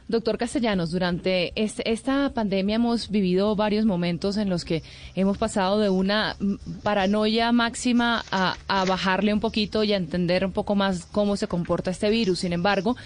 [0.10, 4.82] Doctor Castellanos, durante este, esta pandemia hemos vivido varios momentos en los que
[5.14, 6.36] hemos pasado de una
[6.82, 11.46] paranoia máxima a, a bajarle un poquito y a entender un poco más cómo se
[11.46, 12.40] comporta este virus.
[12.40, 12.98] Sin embargo,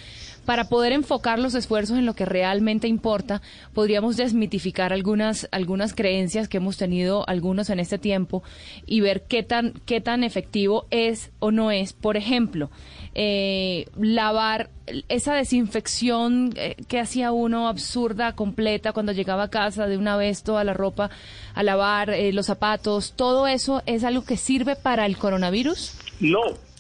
[0.46, 3.42] para poder enfocar los esfuerzos en lo que realmente importa,
[3.74, 8.44] podríamos desmitificar algunas, algunas creencias que hemos tenido algunos en este tiempo
[8.86, 11.94] y ver qué tan, qué tan efectivo es o no es.
[11.94, 12.70] Por ejemplo,
[13.16, 14.70] eh, lavar
[15.08, 20.44] esa desinfección eh, que hacía uno absurda, completa, cuando llegaba a casa de una vez
[20.44, 21.10] toda la ropa
[21.54, 25.94] a lavar, eh, los zapatos, ¿todo eso es algo que sirve para el coronavirus?
[26.20, 26.73] No.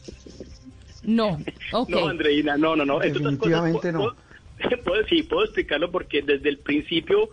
[1.13, 1.37] No,
[1.73, 1.95] okay.
[1.95, 2.99] No, Andreina, no, no, no.
[2.99, 4.15] Definitivamente no.
[4.85, 7.29] Puedo, sí, puedo explicarlo porque desde el principio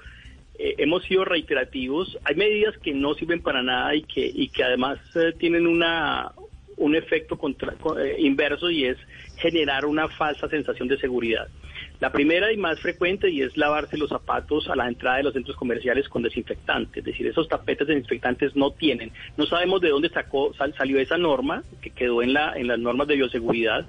[0.59, 2.19] eh, hemos sido reiterativos.
[2.25, 6.33] Hay medidas que no sirven para nada y que, y que además eh, tienen una,
[6.77, 8.99] un efecto contra, eh, inverso y es
[9.37, 11.47] generar una falsa sensación de seguridad.
[12.01, 15.35] La primera y más frecuente y es lavarse los zapatos a la entrada de los
[15.35, 19.13] centros comerciales con desinfectante, es decir, esos tapetes desinfectantes no tienen.
[19.37, 23.07] No sabemos de dónde sacó salió esa norma que quedó en la en las normas
[23.07, 23.87] de bioseguridad,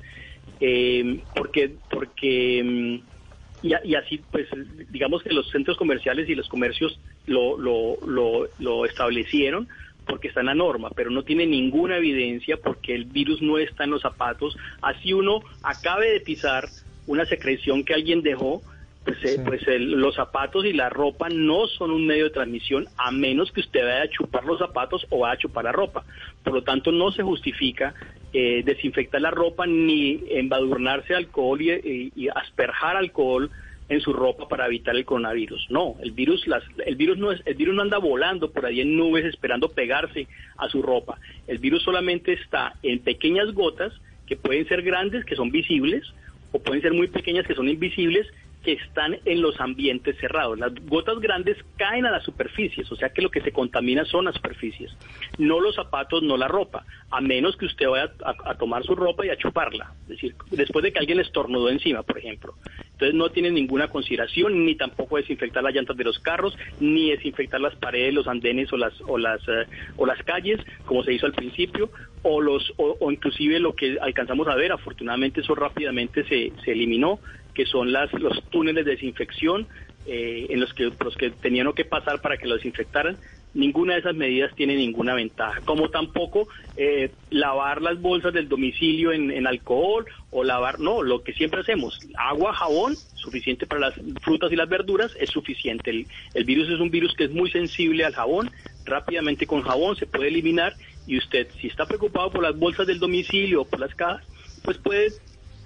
[0.60, 4.48] eh, porque porque mm, y, y, así pues
[4.90, 9.70] digamos que los centros comerciales y los comercios lo, lo, lo, lo establecieron
[10.06, 13.86] porque está en la norma, pero no tiene ninguna evidencia porque el virus no está
[13.86, 14.58] en los zapatos.
[14.82, 16.66] Así uno acabe de pisar
[17.12, 18.62] una secreción que alguien dejó,
[19.04, 23.12] pues, eh, pues los zapatos y la ropa no son un medio de transmisión a
[23.12, 26.04] menos que usted vaya a chupar los zapatos o vaya a chupar la ropa.
[26.44, 27.94] Por lo tanto, no se justifica
[28.34, 33.50] eh, desinfectar la ropa ni embadurnarse alcohol y, y asperjar alcohol
[33.92, 35.68] en su ropa para evitar el coronavirus.
[35.70, 38.80] No, el virus, las, el virus no es, el virus no anda volando por ahí
[38.80, 41.20] en nubes esperando pegarse a su ropa.
[41.48, 43.92] El virus solamente está en pequeñas gotas
[44.28, 46.04] que pueden ser grandes, que son visibles,
[46.52, 48.28] o pueden ser muy pequeñas, que son invisibles,
[48.64, 50.60] que están en los ambientes cerrados.
[50.60, 54.26] Las gotas grandes caen a las superficies, o sea que lo que se contamina son
[54.26, 54.92] las superficies,
[55.38, 59.26] no los zapatos, no la ropa, a menos que usted vaya a, tomar su ropa
[59.26, 62.54] y a chuparla, es decir, después de que alguien le estornudó encima, por ejemplo.
[63.02, 67.60] Entonces no tiene ninguna consideración, ni tampoco desinfectar las llantas de los carros, ni desinfectar
[67.60, 69.66] las paredes, los andenes o las o las eh,
[69.98, 71.90] o las calles, como se hizo al principio,
[72.22, 77.20] o los o, inclusive lo que alcanzamos a ver, afortunadamente eso rápidamente se, se eliminó,
[77.56, 79.68] que son las, los túneles de desinfección
[80.06, 83.18] eh, en los que, los que tenían que pasar para que lo desinfectaran.
[83.54, 89.12] Ninguna de esas medidas tiene ninguna ventaja, como tampoco eh, lavar las bolsas del domicilio
[89.12, 94.52] en, alcohol o lavar, no, lo que siempre hacemos, agua, jabón, suficiente para las frutas
[94.52, 95.92] y las verduras, es suficiente.
[95.92, 98.50] El, el virus es un virus que es muy sensible al jabón,
[98.86, 100.74] rápidamente con jabón se puede eliminar
[101.06, 104.24] y usted, si está preocupado por las bolsas del domicilio o por las cajas,
[104.64, 105.12] pues puede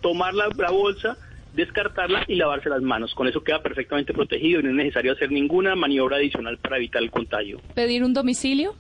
[0.02, 1.18] tomar la bolsa,
[1.54, 3.14] descartarla y lavarse las manos.
[3.16, 7.02] Con eso queda perfectamente protegido y no es necesario hacer ninguna maniobra adicional para evitar
[7.02, 7.60] el contagio.
[7.74, 8.76] ¿Pedir un domicilio?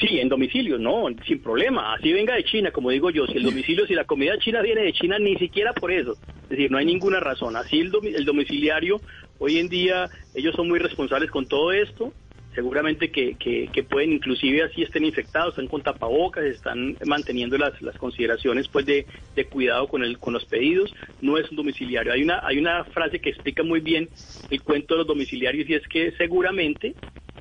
[0.00, 1.94] Sí, en domicilio, no, sin problema.
[1.94, 3.26] Así venga de China, como digo yo.
[3.26, 6.12] Si el domicilio, si la comida china viene de China, ni siquiera por eso.
[6.44, 7.56] Es decir, no hay ninguna razón.
[7.56, 9.00] Así el, el domiciliario,
[9.38, 12.12] hoy en día, ellos son muy responsables con todo esto
[12.56, 17.96] seguramente que, que, pueden inclusive así estén infectados, están con tapabocas, están manteniendo las, las
[17.98, 19.06] consideraciones pues de,
[19.36, 22.14] de, cuidado con el con los pedidos, no es un domiciliario.
[22.14, 24.08] Hay una hay una frase que explica muy bien
[24.50, 26.94] el cuento de los domiciliarios y es que seguramente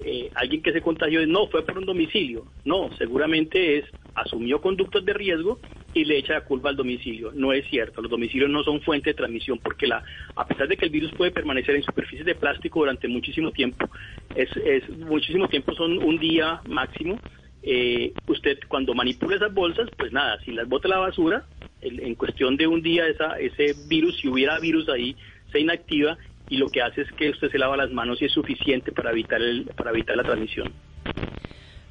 [0.04, 5.04] eh, alguien que se contagió no fue por un domicilio, no, seguramente es asumió conductos
[5.04, 5.60] de riesgo
[5.94, 7.32] y le echa la culpa al domicilio.
[7.34, 10.04] No es cierto, los domicilios no son fuente de transmisión porque la,
[10.36, 13.90] a pesar de que el virus puede permanecer en superficies de plástico durante muchísimo tiempo,
[14.36, 17.20] es, es muchísimo tiempo son un día máximo.
[17.68, 21.46] Eh, usted cuando manipula esas bolsas, pues nada, si las bota a la basura,
[21.82, 25.16] en cuestión de un día esa, ese virus, si hubiera virus ahí,
[25.52, 26.18] se inactiva
[26.50, 29.12] y lo que hace es que usted se lava las manos y es suficiente para
[29.12, 30.72] evitar el, para evitar la transmisión.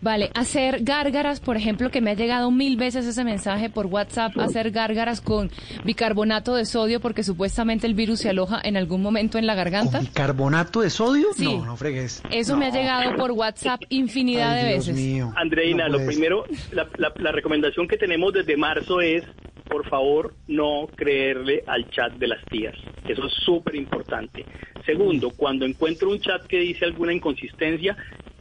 [0.05, 4.39] Vale, hacer gárgaras, por ejemplo, que me ha llegado mil veces ese mensaje por WhatsApp,
[4.39, 5.51] hacer gárgaras con
[5.83, 10.01] bicarbonato de sodio porque supuestamente el virus se aloja en algún momento en la garganta.
[10.01, 11.29] bicarbonato de sodio?
[11.39, 12.23] No, no fregues.
[12.31, 14.95] Eso me ha llegado por WhatsApp infinidad de veces.
[14.95, 15.33] Mío.
[15.37, 19.25] Andreina, lo primero, la, la recomendación que tenemos desde marzo es
[19.69, 22.77] por favor, no creerle al chat de las tías.
[23.07, 24.45] Eso es súper importante.
[24.85, 27.97] Segundo, cuando encuentro un chat que dice alguna inconsistencia,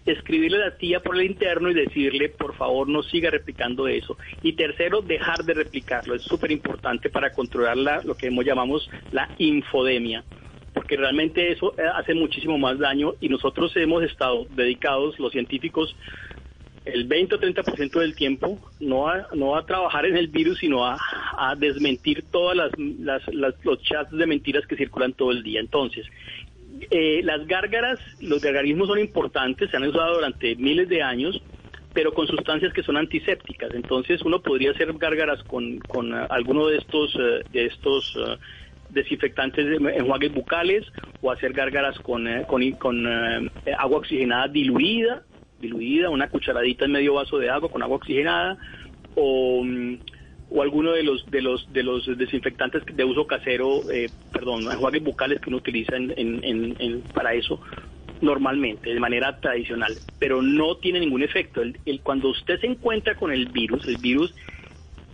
[0.06, 4.18] escribirle a la tía por el interno y decirle, por favor, no siga replicando eso.
[4.42, 6.16] Y tercero, dejar de replicarlo.
[6.16, 10.24] Es súper importante para controlar la, lo que llamamos la infodemia
[10.74, 15.96] porque realmente eso eh, hace muchísimo más daño y nosotros hemos estado dedicados, los científicos,
[16.86, 20.86] el 20 o 30% del tiempo no va, no a trabajar en el virus, sino
[20.86, 20.98] a,
[21.38, 25.60] a desmentir todas las, las- las- los chats de mentiras que circulan todo el día.
[25.62, 26.06] Entonces,
[26.92, 31.42] eh, las gárgaras, los gargarismos son importantes, se han usado durante miles de años,
[31.94, 33.74] pero con sustancias que son antisépticas.
[33.74, 38.38] Entonces, uno podría hacer gárgaras con, con eh, alguno de estos, eh, de estos eh,
[38.90, 40.86] desinfectantes de enjuagues bucales
[41.22, 43.08] o hacer gárgaras con, con, con,
[43.78, 45.24] agua oxigenada diluida,
[45.64, 48.58] diluida, una cucharadita en medio vaso de agua con agua oxigenada
[49.16, 49.96] o, mm,
[50.52, 55.04] o alguno de los de los de los desinfectantes de uso casero, eh, perdón, enjuagues
[55.04, 57.60] bucales que uno utiliza en, en- en- para eso
[58.22, 61.62] normalmente, de manera tradicional, pero no tiene ningún efecto.
[61.62, 64.34] El, el- cuando usted se encuentra con el virus, el virus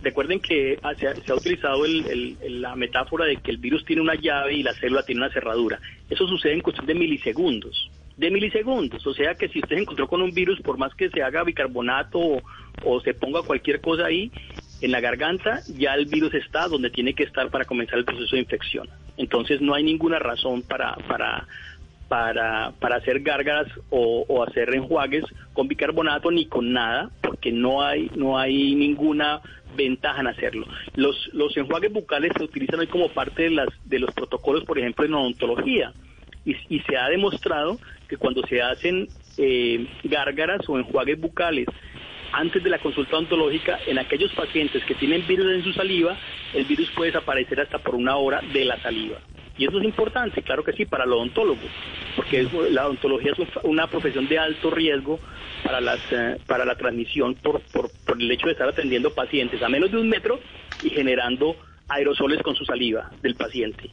[0.02, 4.00] Recuerden que se ha, se ha utilizado el- la metáfora de que el virus tiene
[4.00, 5.78] una llave y la célula tiene una cerradura.
[6.08, 7.90] Eso sucede en cuestión de milisegundos.
[8.20, 9.06] De milisegundos.
[9.06, 11.42] O sea que si usted se encontró con un virus, por más que se haga
[11.42, 12.42] bicarbonato
[12.84, 14.30] o, se ponga cualquier cosa ahí,
[14.82, 18.36] en la garganta ya el virus está donde tiene que estar para comenzar el proceso
[18.36, 18.90] de infección.
[19.16, 21.46] Entonces no hay ninguna razón para, para,
[22.08, 28.10] para, para hacer gárgaras o, hacer enjuagues con bicarbonato ni con nada, porque no hay,
[28.16, 29.40] no hay ninguna
[29.78, 30.66] ventaja en hacerlo.
[30.94, 34.78] Los, los enjuagues bucales se utilizan hoy como parte de, las, de los protocolos, por
[34.78, 35.94] ejemplo, en odontología,
[36.44, 37.78] y se ha demostrado
[38.10, 39.08] que cuando se hacen
[39.38, 41.66] eh, gárgaras o enjuagues bucales
[42.32, 46.16] antes de la consulta odontológica, en aquellos pacientes que tienen virus en su saliva,
[46.54, 49.18] el virus puede desaparecer hasta por una hora de la saliva.
[49.58, 51.60] Y eso es importante, claro que sí, para el odontólogo,
[52.16, 55.18] porque la odontología es un- una profesión de alto riesgo
[55.64, 59.60] para, las, eh, para la transmisión por, por, por el hecho de estar atendiendo pacientes
[59.62, 60.38] a menos de un metro
[60.82, 61.56] y generando
[61.88, 63.90] aerosoles con su saliva del paciente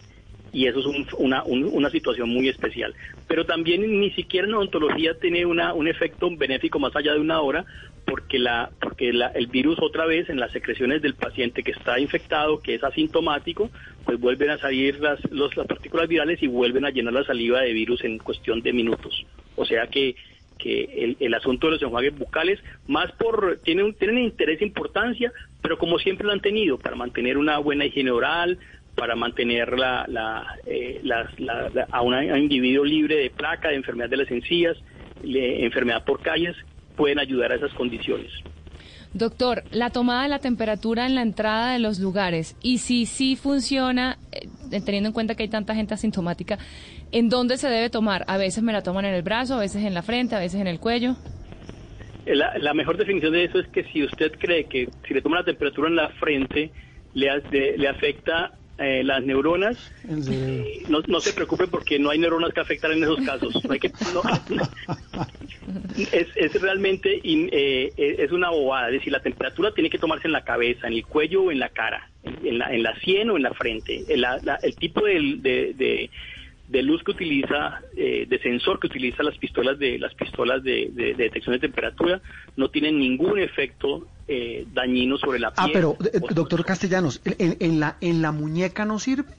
[0.57, 2.95] y eso es un- una, un- una situación muy especial.
[3.27, 7.41] Pero también ni siquiera en odontología tiene una, un efecto benéfico más allá de una
[7.41, 7.63] hora,
[8.05, 11.99] porque, la, porque la- el virus otra vez en las secreciones del paciente que está
[11.99, 13.69] infectado, que es asintomático,
[14.03, 17.61] pues vuelven a salir las, los- las partículas virales y vuelven a llenar la saliva
[17.61, 19.25] de virus en cuestión de minutos.
[19.55, 20.15] O sea que
[20.59, 24.65] que el, el asunto de los enjuagues bucales, más por, tiene un, tienen interés e
[24.65, 25.31] importancia,
[25.61, 28.57] pero como siempre lo han tenido, para mantener una buena higiene oral,
[28.97, 34.09] para mantener la, la, eh, las- la- a, un individuo libre de placa, de enfermedad
[34.09, 34.75] de las encías,
[35.23, 36.55] de enfermedad por calles,
[36.95, 38.31] pueden ayudar a esas condiciones.
[39.13, 43.35] Doctor, la tomada de la temperatura en la entrada de los lugares y si sí
[43.35, 46.57] funciona, eh, teniendo en cuenta que hay tanta gente asintomática,
[47.11, 48.25] ¿en dónde se debe tomar?
[48.27, 50.59] A veces me la toman en el brazo, a veces en la frente, a veces
[50.59, 51.15] en el cuello.
[52.25, 55.37] La, la mejor definición de eso es que si usted cree que si le toma
[55.37, 56.71] la temperatura en la frente,
[57.13, 59.77] le afecta eh, las neuronas,
[60.87, 63.53] no, no se preocupe porque no hay neuronas que afectar en esos casos.
[63.65, 64.21] No hay que, no-
[66.11, 68.87] es, es realmente in- eh, eh, es una bobada.
[68.87, 71.59] Es decir, la temperatura tiene que tomarse en la cabeza, en el cuello o en
[71.59, 72.09] la cara,
[72.43, 74.05] en, la, en la sien o en la frente.
[74.15, 76.09] La- la- el tipo de, de- de-
[76.67, 80.89] de luz que utiliza, eh, de sensor que utiliza las pistolas de las pistolas de,
[80.91, 82.21] de- de detección de temperatura
[82.57, 85.65] no tienen ningún efecto eh, dañino sobre la piel.
[85.65, 89.29] Ah, pero eh, o- doctor Castellanos, ¿en, en la, ¿en la muñeca no sirve?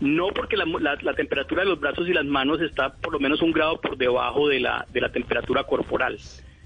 [0.00, 3.20] No, porque la, la- la temperatura de los brazos y las manos está por lo
[3.20, 6.18] menos un grado por debajo de la, de la temperatura corporal.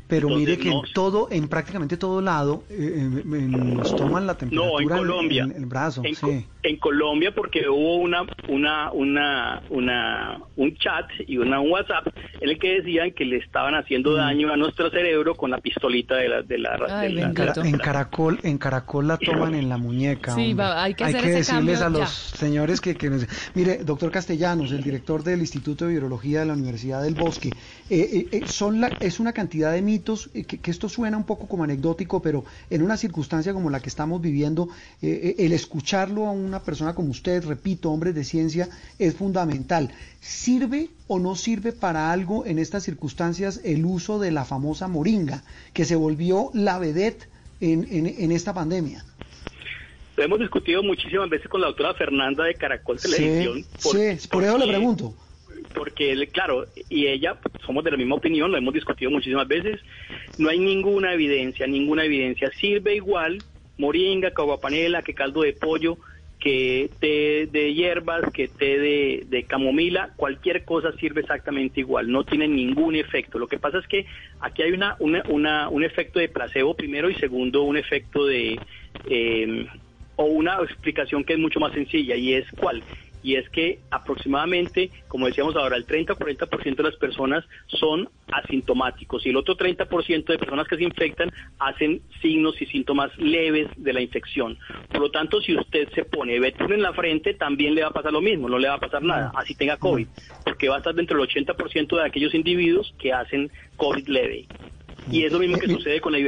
[0.09, 3.95] Pero Entonces, mire que no- en todo, en prácticamente todo lado, eh, en- en- nos
[3.97, 5.45] toman la temperatura No, en Colombia.
[5.45, 6.03] en el brazo.
[6.05, 6.47] En, sí.
[6.65, 12.07] En Colombia porque hubo una, una, una, una, un chat y una, un WhatsApp
[12.41, 13.79] en el que decían que le estaban Mm.
[13.79, 17.27] haciendo daño a nuestro cerebro con la pistolita de la, de la, Ay, de la-
[17.65, 20.35] En, Caracol, en Caracol la toman en la muñeca.
[20.35, 22.37] Sí, va, hay que hacer ese decirles cambio a los ya.
[22.39, 26.53] señores que, que nos- Mire, doctor Castellanos, el director del Instituto de Virología de la
[26.53, 27.49] Universidad del Bosque,
[27.91, 31.17] eh, eh, eh, son la, es una cantidad de mitos eh, que, que esto suena
[31.17, 34.69] un poco como anecdótico, pero en una circunstancia como la que estamos viviendo,
[35.03, 39.91] eh, eh, el escucharlo a una persona como usted, repito, hombres de ciencia, es fundamental.
[40.21, 45.43] ¿Sirve o no sirve para algo en estas circunstancias el uso de la famosa moringa,
[45.73, 47.27] que se volvió la vedette
[47.61, 49.03] en, en, en esta pandemia?
[50.17, 53.65] Lo hemos discutido muchísimas veces con la doctora Fernanda de Caracol Televisión.
[53.79, 55.15] Sí, sí, por eso le pregunto.
[55.75, 59.81] porque claro, y ella somos de la misma opinión, lo hemos discutido muchísimas veces,
[60.37, 63.43] no hay ninguna evidencia, ninguna evidencia, sirve igual
[63.79, 65.97] moringa, caguapanela, que caldo de pollo,
[66.43, 72.25] que té de hierbas, que té de, de camomila, cualquier cosa sirve exactamente igual, no
[72.25, 73.39] tiene ningún efecto.
[73.39, 74.07] Lo que pasa es que
[74.41, 78.61] aquí hay una, una, una- un efecto de placebo primero y segundo un efecto de...
[79.05, 79.67] eh,
[80.17, 82.85] o una explicación que es mucho más sencilla y es cuál
[83.23, 88.09] y es que aproximadamente, como decíamos ahora, el 30 o 40% de las personas son
[88.31, 93.69] asintomáticos y el otro 30% de personas que se infectan hacen signos y síntomas leves
[93.77, 94.59] de la infección.
[94.91, 97.93] Por lo tanto, si usted se pone betún en la frente, también le va a
[97.93, 100.07] pasar lo mismo, no le va a pasar nada, así tenga COVID,
[100.45, 104.47] porque va a estar dentro del 80% de aquellos individuos que hacen COVID leve.
[105.11, 106.19] Y es lo mismo que sucede con la,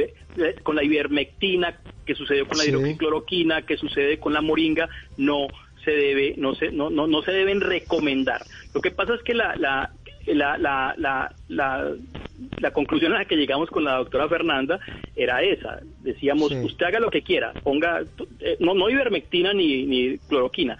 [0.63, 5.47] con la ivermectina, que sucedió con la hidroxicloroquina, que sucede con la moringa, no
[5.85, 8.41] se debe, no se, no, no, no se deben recomendar.
[8.73, 9.91] Lo que pasa es que la, la,
[10.25, 10.95] la, la,
[11.47, 11.93] la,
[12.59, 14.79] la, conclusión a la que llegamos con la doctora Fernanda
[15.15, 15.79] era esa.
[16.01, 18.01] Decíamos, usted haga lo que quiera, ponga,
[18.39, 20.77] eh, no, no ivermectina ni, ni cloroquina,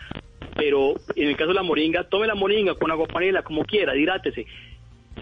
[0.56, 3.96] pero en el caso de la moringa, tome la moringa con agua panela, como quiera,
[3.96, 4.46] hidrátese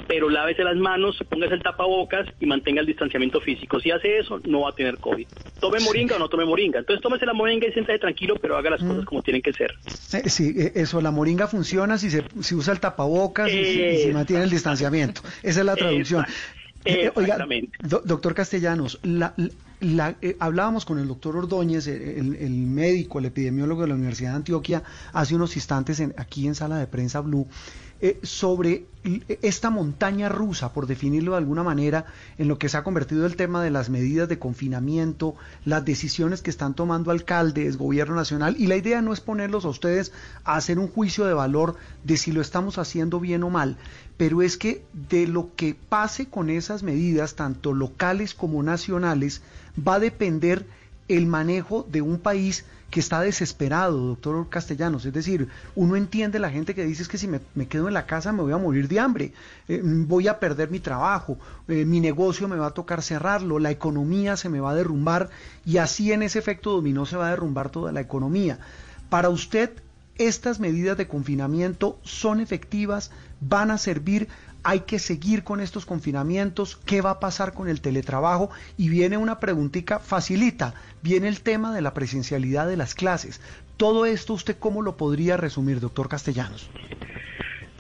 [0.07, 3.79] pero lávese las manos, póngase el tapabocas y mantenga el distanciamiento físico.
[3.79, 5.27] Si hace eso, no va a tener COVID.
[5.59, 6.79] Tome moringa o no tome moringa.
[6.79, 8.87] Entonces tómese la moringa y siéntase tranquilo, pero haga las mm.
[8.87, 9.73] cosas como tienen que ser.
[10.13, 14.11] Eh, sí, eh, eso, la moringa funciona si se si usa el tapabocas y, si,
[14.11, 15.21] mantiene el distanciamiento.
[15.41, 16.25] Esa es la traducción.
[16.85, 17.37] Eh, oiga,
[17.81, 19.33] doctor Castellanos, la,
[20.39, 24.83] hablábamos con el doctor Ordóñez, el, el, médico, el epidemiólogo de la Universidad de Antioquia,
[25.13, 27.47] hace unos instantes en, aquí en sala de prensa Blue,
[28.05, 28.83] eh, sobre
[29.41, 32.05] esta montaña rusa, por definirlo de alguna manera,
[32.37, 36.41] en lo que se ha convertido el tema de las medidas de confinamiento, las decisiones
[36.41, 40.11] que están tomando alcaldes, gobierno nacional, y la idea no es ponerlos a ustedes
[40.43, 43.77] a hacer un juicio de valor de si lo estamos haciendo bien o mal,
[44.17, 49.43] pero es que de lo que pase con esas medidas, tanto locales como nacionales,
[49.79, 50.65] va a depender
[51.07, 55.03] el manejo de un país que está desesperado, doctor Castellanos.
[55.03, 58.05] Es decir, uno entiende la gente que dice es que si me, quedo en la
[58.05, 59.33] casa me voy a morir de hambre,
[59.67, 63.71] eh, voy a perder mi trabajo, eh, mi negocio me va a tocar cerrarlo, la
[63.71, 65.31] economía se me va a derrumbar
[65.65, 68.59] y así en ese efecto dominó se va a derrumbar toda la economía.
[69.09, 69.71] Para usted,
[70.19, 73.09] estas medidas de confinamiento son efectivas,
[73.41, 74.27] van a servir
[74.63, 79.17] hay que seguir con estos confinamientos, qué va a pasar con el teletrabajo y viene
[79.17, 83.41] una preguntita facilita, viene el tema de la presencialidad de las clases.
[83.77, 86.69] Todo esto usted cómo lo podría resumir, doctor Castellanos?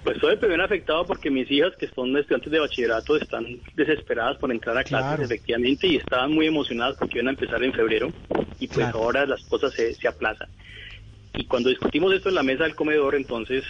[0.03, 4.37] Pues soy el primer afectado porque mis hijas, que son estudiantes de bachillerato, están desesperadas
[4.37, 8.11] por entrar a clases, efectivamente, y estaban muy emocionadas porque iban a empezar en febrero,
[8.59, 10.49] y pues ahora las cosas se, se aplazan.
[11.35, 13.63] Y cuando discutimos esto en la mesa del comedor, entonces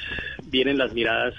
[0.45, 1.35] vienen las miradas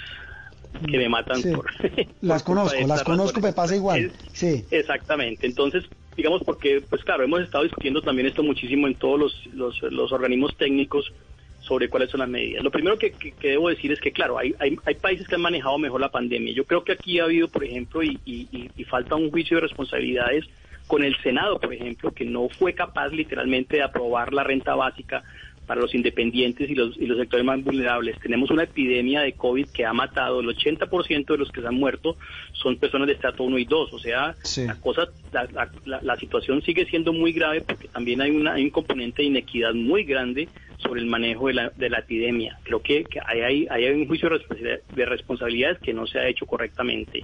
[0.81, 1.67] que me matan por...
[2.21, 4.13] las conozco, las conozco, me pasa igual.
[4.33, 4.65] Sí.
[4.71, 5.47] Exactamente.
[5.47, 5.85] Entonces,
[6.17, 10.57] digamos, porque, pues claro, hemos estado discutiendo también esto muchísimo en todos los, los, organismos
[10.57, 11.13] técnicos
[11.61, 12.63] sobre cuáles son las medidas.
[12.63, 15.79] Lo primero que, debo decir es que, claro, hay, hay, hay, países que han manejado
[15.79, 16.53] mejor la pandemia.
[16.53, 19.63] Yo creo que aquí ha habido, por ejemplo, y, y, y falta un juicio de
[19.63, 20.45] responsabilidades
[20.87, 25.23] con el Senado, por ejemplo, que no fue capaz literalmente de aprobar la renta básica
[25.67, 28.19] para los independientes y los, y los sectores más vulnerables.
[28.21, 31.75] Tenemos una epidemia de COVID que ha matado, el 80% de los que se han
[31.75, 32.17] muerto
[32.53, 35.71] son personas de estrato 1 y 2, o sea, la, cosa, la,
[36.03, 40.05] la, situación sigue siendo muy grave porque también hay, una, un componente de inequidad muy
[40.05, 40.49] grande
[40.79, 42.59] sobre el manejo de la, de la epidemia.
[42.63, 47.23] Creo que, hay, hay, hay, un juicio de responsabilidades que no se ha hecho correctamente.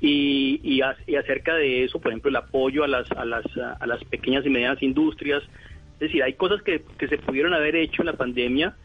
[0.00, 3.86] Y, y, y, acerca de eso, por ejemplo, el apoyo a las, a las, a
[3.86, 5.42] las pequeñas y medianas industrias,
[5.96, 8.76] es decir, hay cosas que, se pudieron haber hecho en la pandemia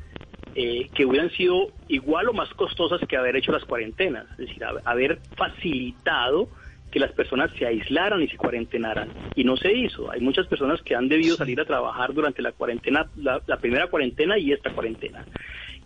[0.56, 4.28] eh, que hubieran sido igual o más costosas que haber hecho las cuarentenas.
[4.32, 6.50] Es decir, haber facilitado
[6.90, 9.10] que las personas se aislaran y se cuarentenaran.
[9.36, 10.10] Y no se hizo.
[10.10, 14.38] Hay muchas personas que han debido salir a trabajar durante la cuarentena, la primera cuarentena
[14.38, 15.26] y esta cuarentena.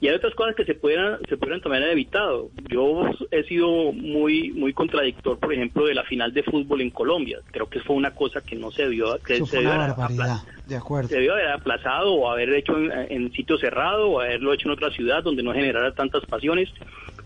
[0.02, 2.50] Y hay otras cosas que se pudieran, se pudieran también haber evitado.
[2.70, 7.39] Yo he sido muy, muy contradictor, por ejemplo, de la final de fútbol en Colombia.
[7.52, 9.96] Creo que fue una cosa que no se debió, que se debió, haber,
[10.68, 11.10] de acuerdo.
[11.10, 14.91] se debió haber aplazado o haber hecho en, sitio cerrado o haberlo hecho en otra
[14.91, 16.70] ciudad donde no generara tantas pasiones,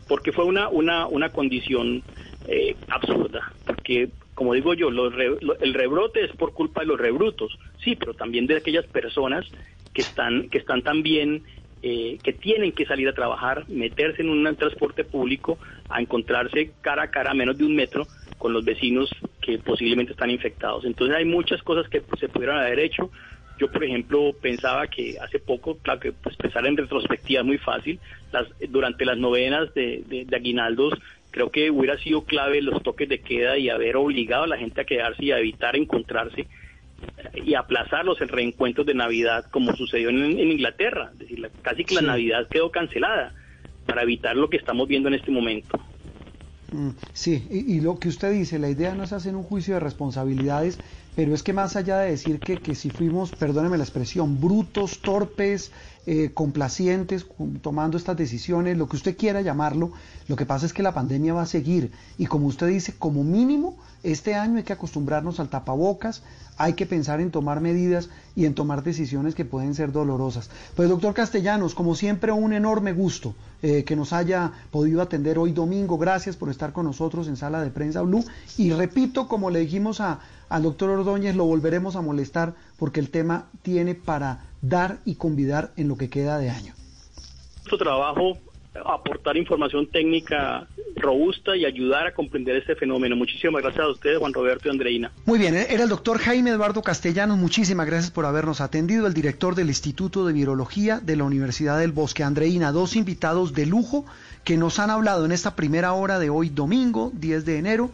[0.08, 2.04] porque fue una, una, una condición
[2.48, 3.52] eh, absurda.
[3.66, 4.10] Porque
[4.40, 8.56] como digo yo, el rebrote es por culpa de los rebrutos, sí, pero también de
[8.56, 9.46] aquellas personas
[9.94, 11.44] que están, que están también
[11.82, 15.58] eh, que tienen que salir a trabajar, meterse en un transporte público,
[15.90, 18.08] a encontrarse cara a cara a menos de un metro
[18.38, 19.10] con los vecinos
[19.42, 20.86] que posiblemente están infectados.
[20.86, 23.12] Entonces hay muchas cosas que se pudieron haber hecho.
[23.58, 27.58] Yo, por ejemplo, pensaba que hace poco, claro que pues, pensar en retrospectiva es muy
[27.58, 28.00] fácil,
[28.70, 30.94] durante las novenas de, de aguinaldos
[31.32, 34.82] creo que hubiera sido clave los toques de queda y haber obligado a la gente
[34.82, 36.48] a quedarse y a evitar encontrarse
[37.34, 41.12] y aplazarlos el reencuentro de Navidad como sucedió en, Inglaterra.
[41.14, 43.34] Es decir, casi que la Navidad quedó cancelada
[43.86, 45.80] para evitar lo que estamos viendo en este momento.
[46.72, 49.80] Mm, sí, y, lo que usted dice, la idea no es hacer un juicio de
[49.80, 50.80] responsabilidades,
[51.16, 55.02] pero es que más allá de decir que, que si fuimos, perdóneme la expresión, brutos,
[55.02, 55.72] torpes,
[56.06, 57.26] eh, complacientes,
[57.62, 59.92] tomando estas decisiones, lo que usted quiera llamarlo,
[60.28, 63.24] lo que pasa es que la pandemia va a seguir y como usted dice, como
[63.24, 66.24] mínimo, este año hay que acostumbrarnos al tapabocas,
[66.58, 70.50] hay que pensar en tomar medidas y en tomar decisiones que pueden ser dolorosas.
[70.76, 75.52] Pues doctor Castellanos, como siempre, un enorme gusto eh, que nos haya podido atender hoy
[75.52, 75.98] domingo.
[75.98, 78.24] Gracias por estar con nosotros en Sala de Prensa Blue.
[78.58, 83.10] Y repito, como le dijimos a, al doctor Ordóñez, lo volveremos a molestar porque el
[83.10, 86.74] tema tiene para dar y convidar en lo que queda de año.
[87.58, 88.38] Nuestro trabajo
[88.86, 93.16] aportar información técnica robusta y ayudar a comprender este fenómeno.
[93.16, 95.12] Muchísimas gracias a ustedes, Juan Roberto y Andreina.
[95.26, 97.38] Muy bien, era el doctor Jaime Eduardo Castellanos.
[97.38, 101.92] Muchísimas gracias por habernos atendido, el director del Instituto de Virología de la Universidad del
[101.92, 102.24] Bosque.
[102.24, 104.06] Andreina, dos invitados de lujo
[104.44, 107.92] que nos han hablado en esta primera hora de hoy, domingo 10 de enero,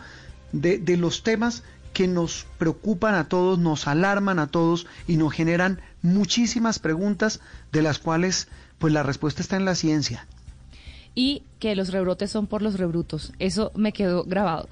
[0.52, 1.64] de, de los temas
[1.96, 7.40] que nos preocupan a todos, nos alarman a todos y nos generan muchísimas preguntas
[7.72, 10.28] de las cuales pues la respuesta está en la ciencia
[11.16, 13.32] y que los rebrotes son por los rebrutos.
[13.40, 14.68] Eso me quedó grabado.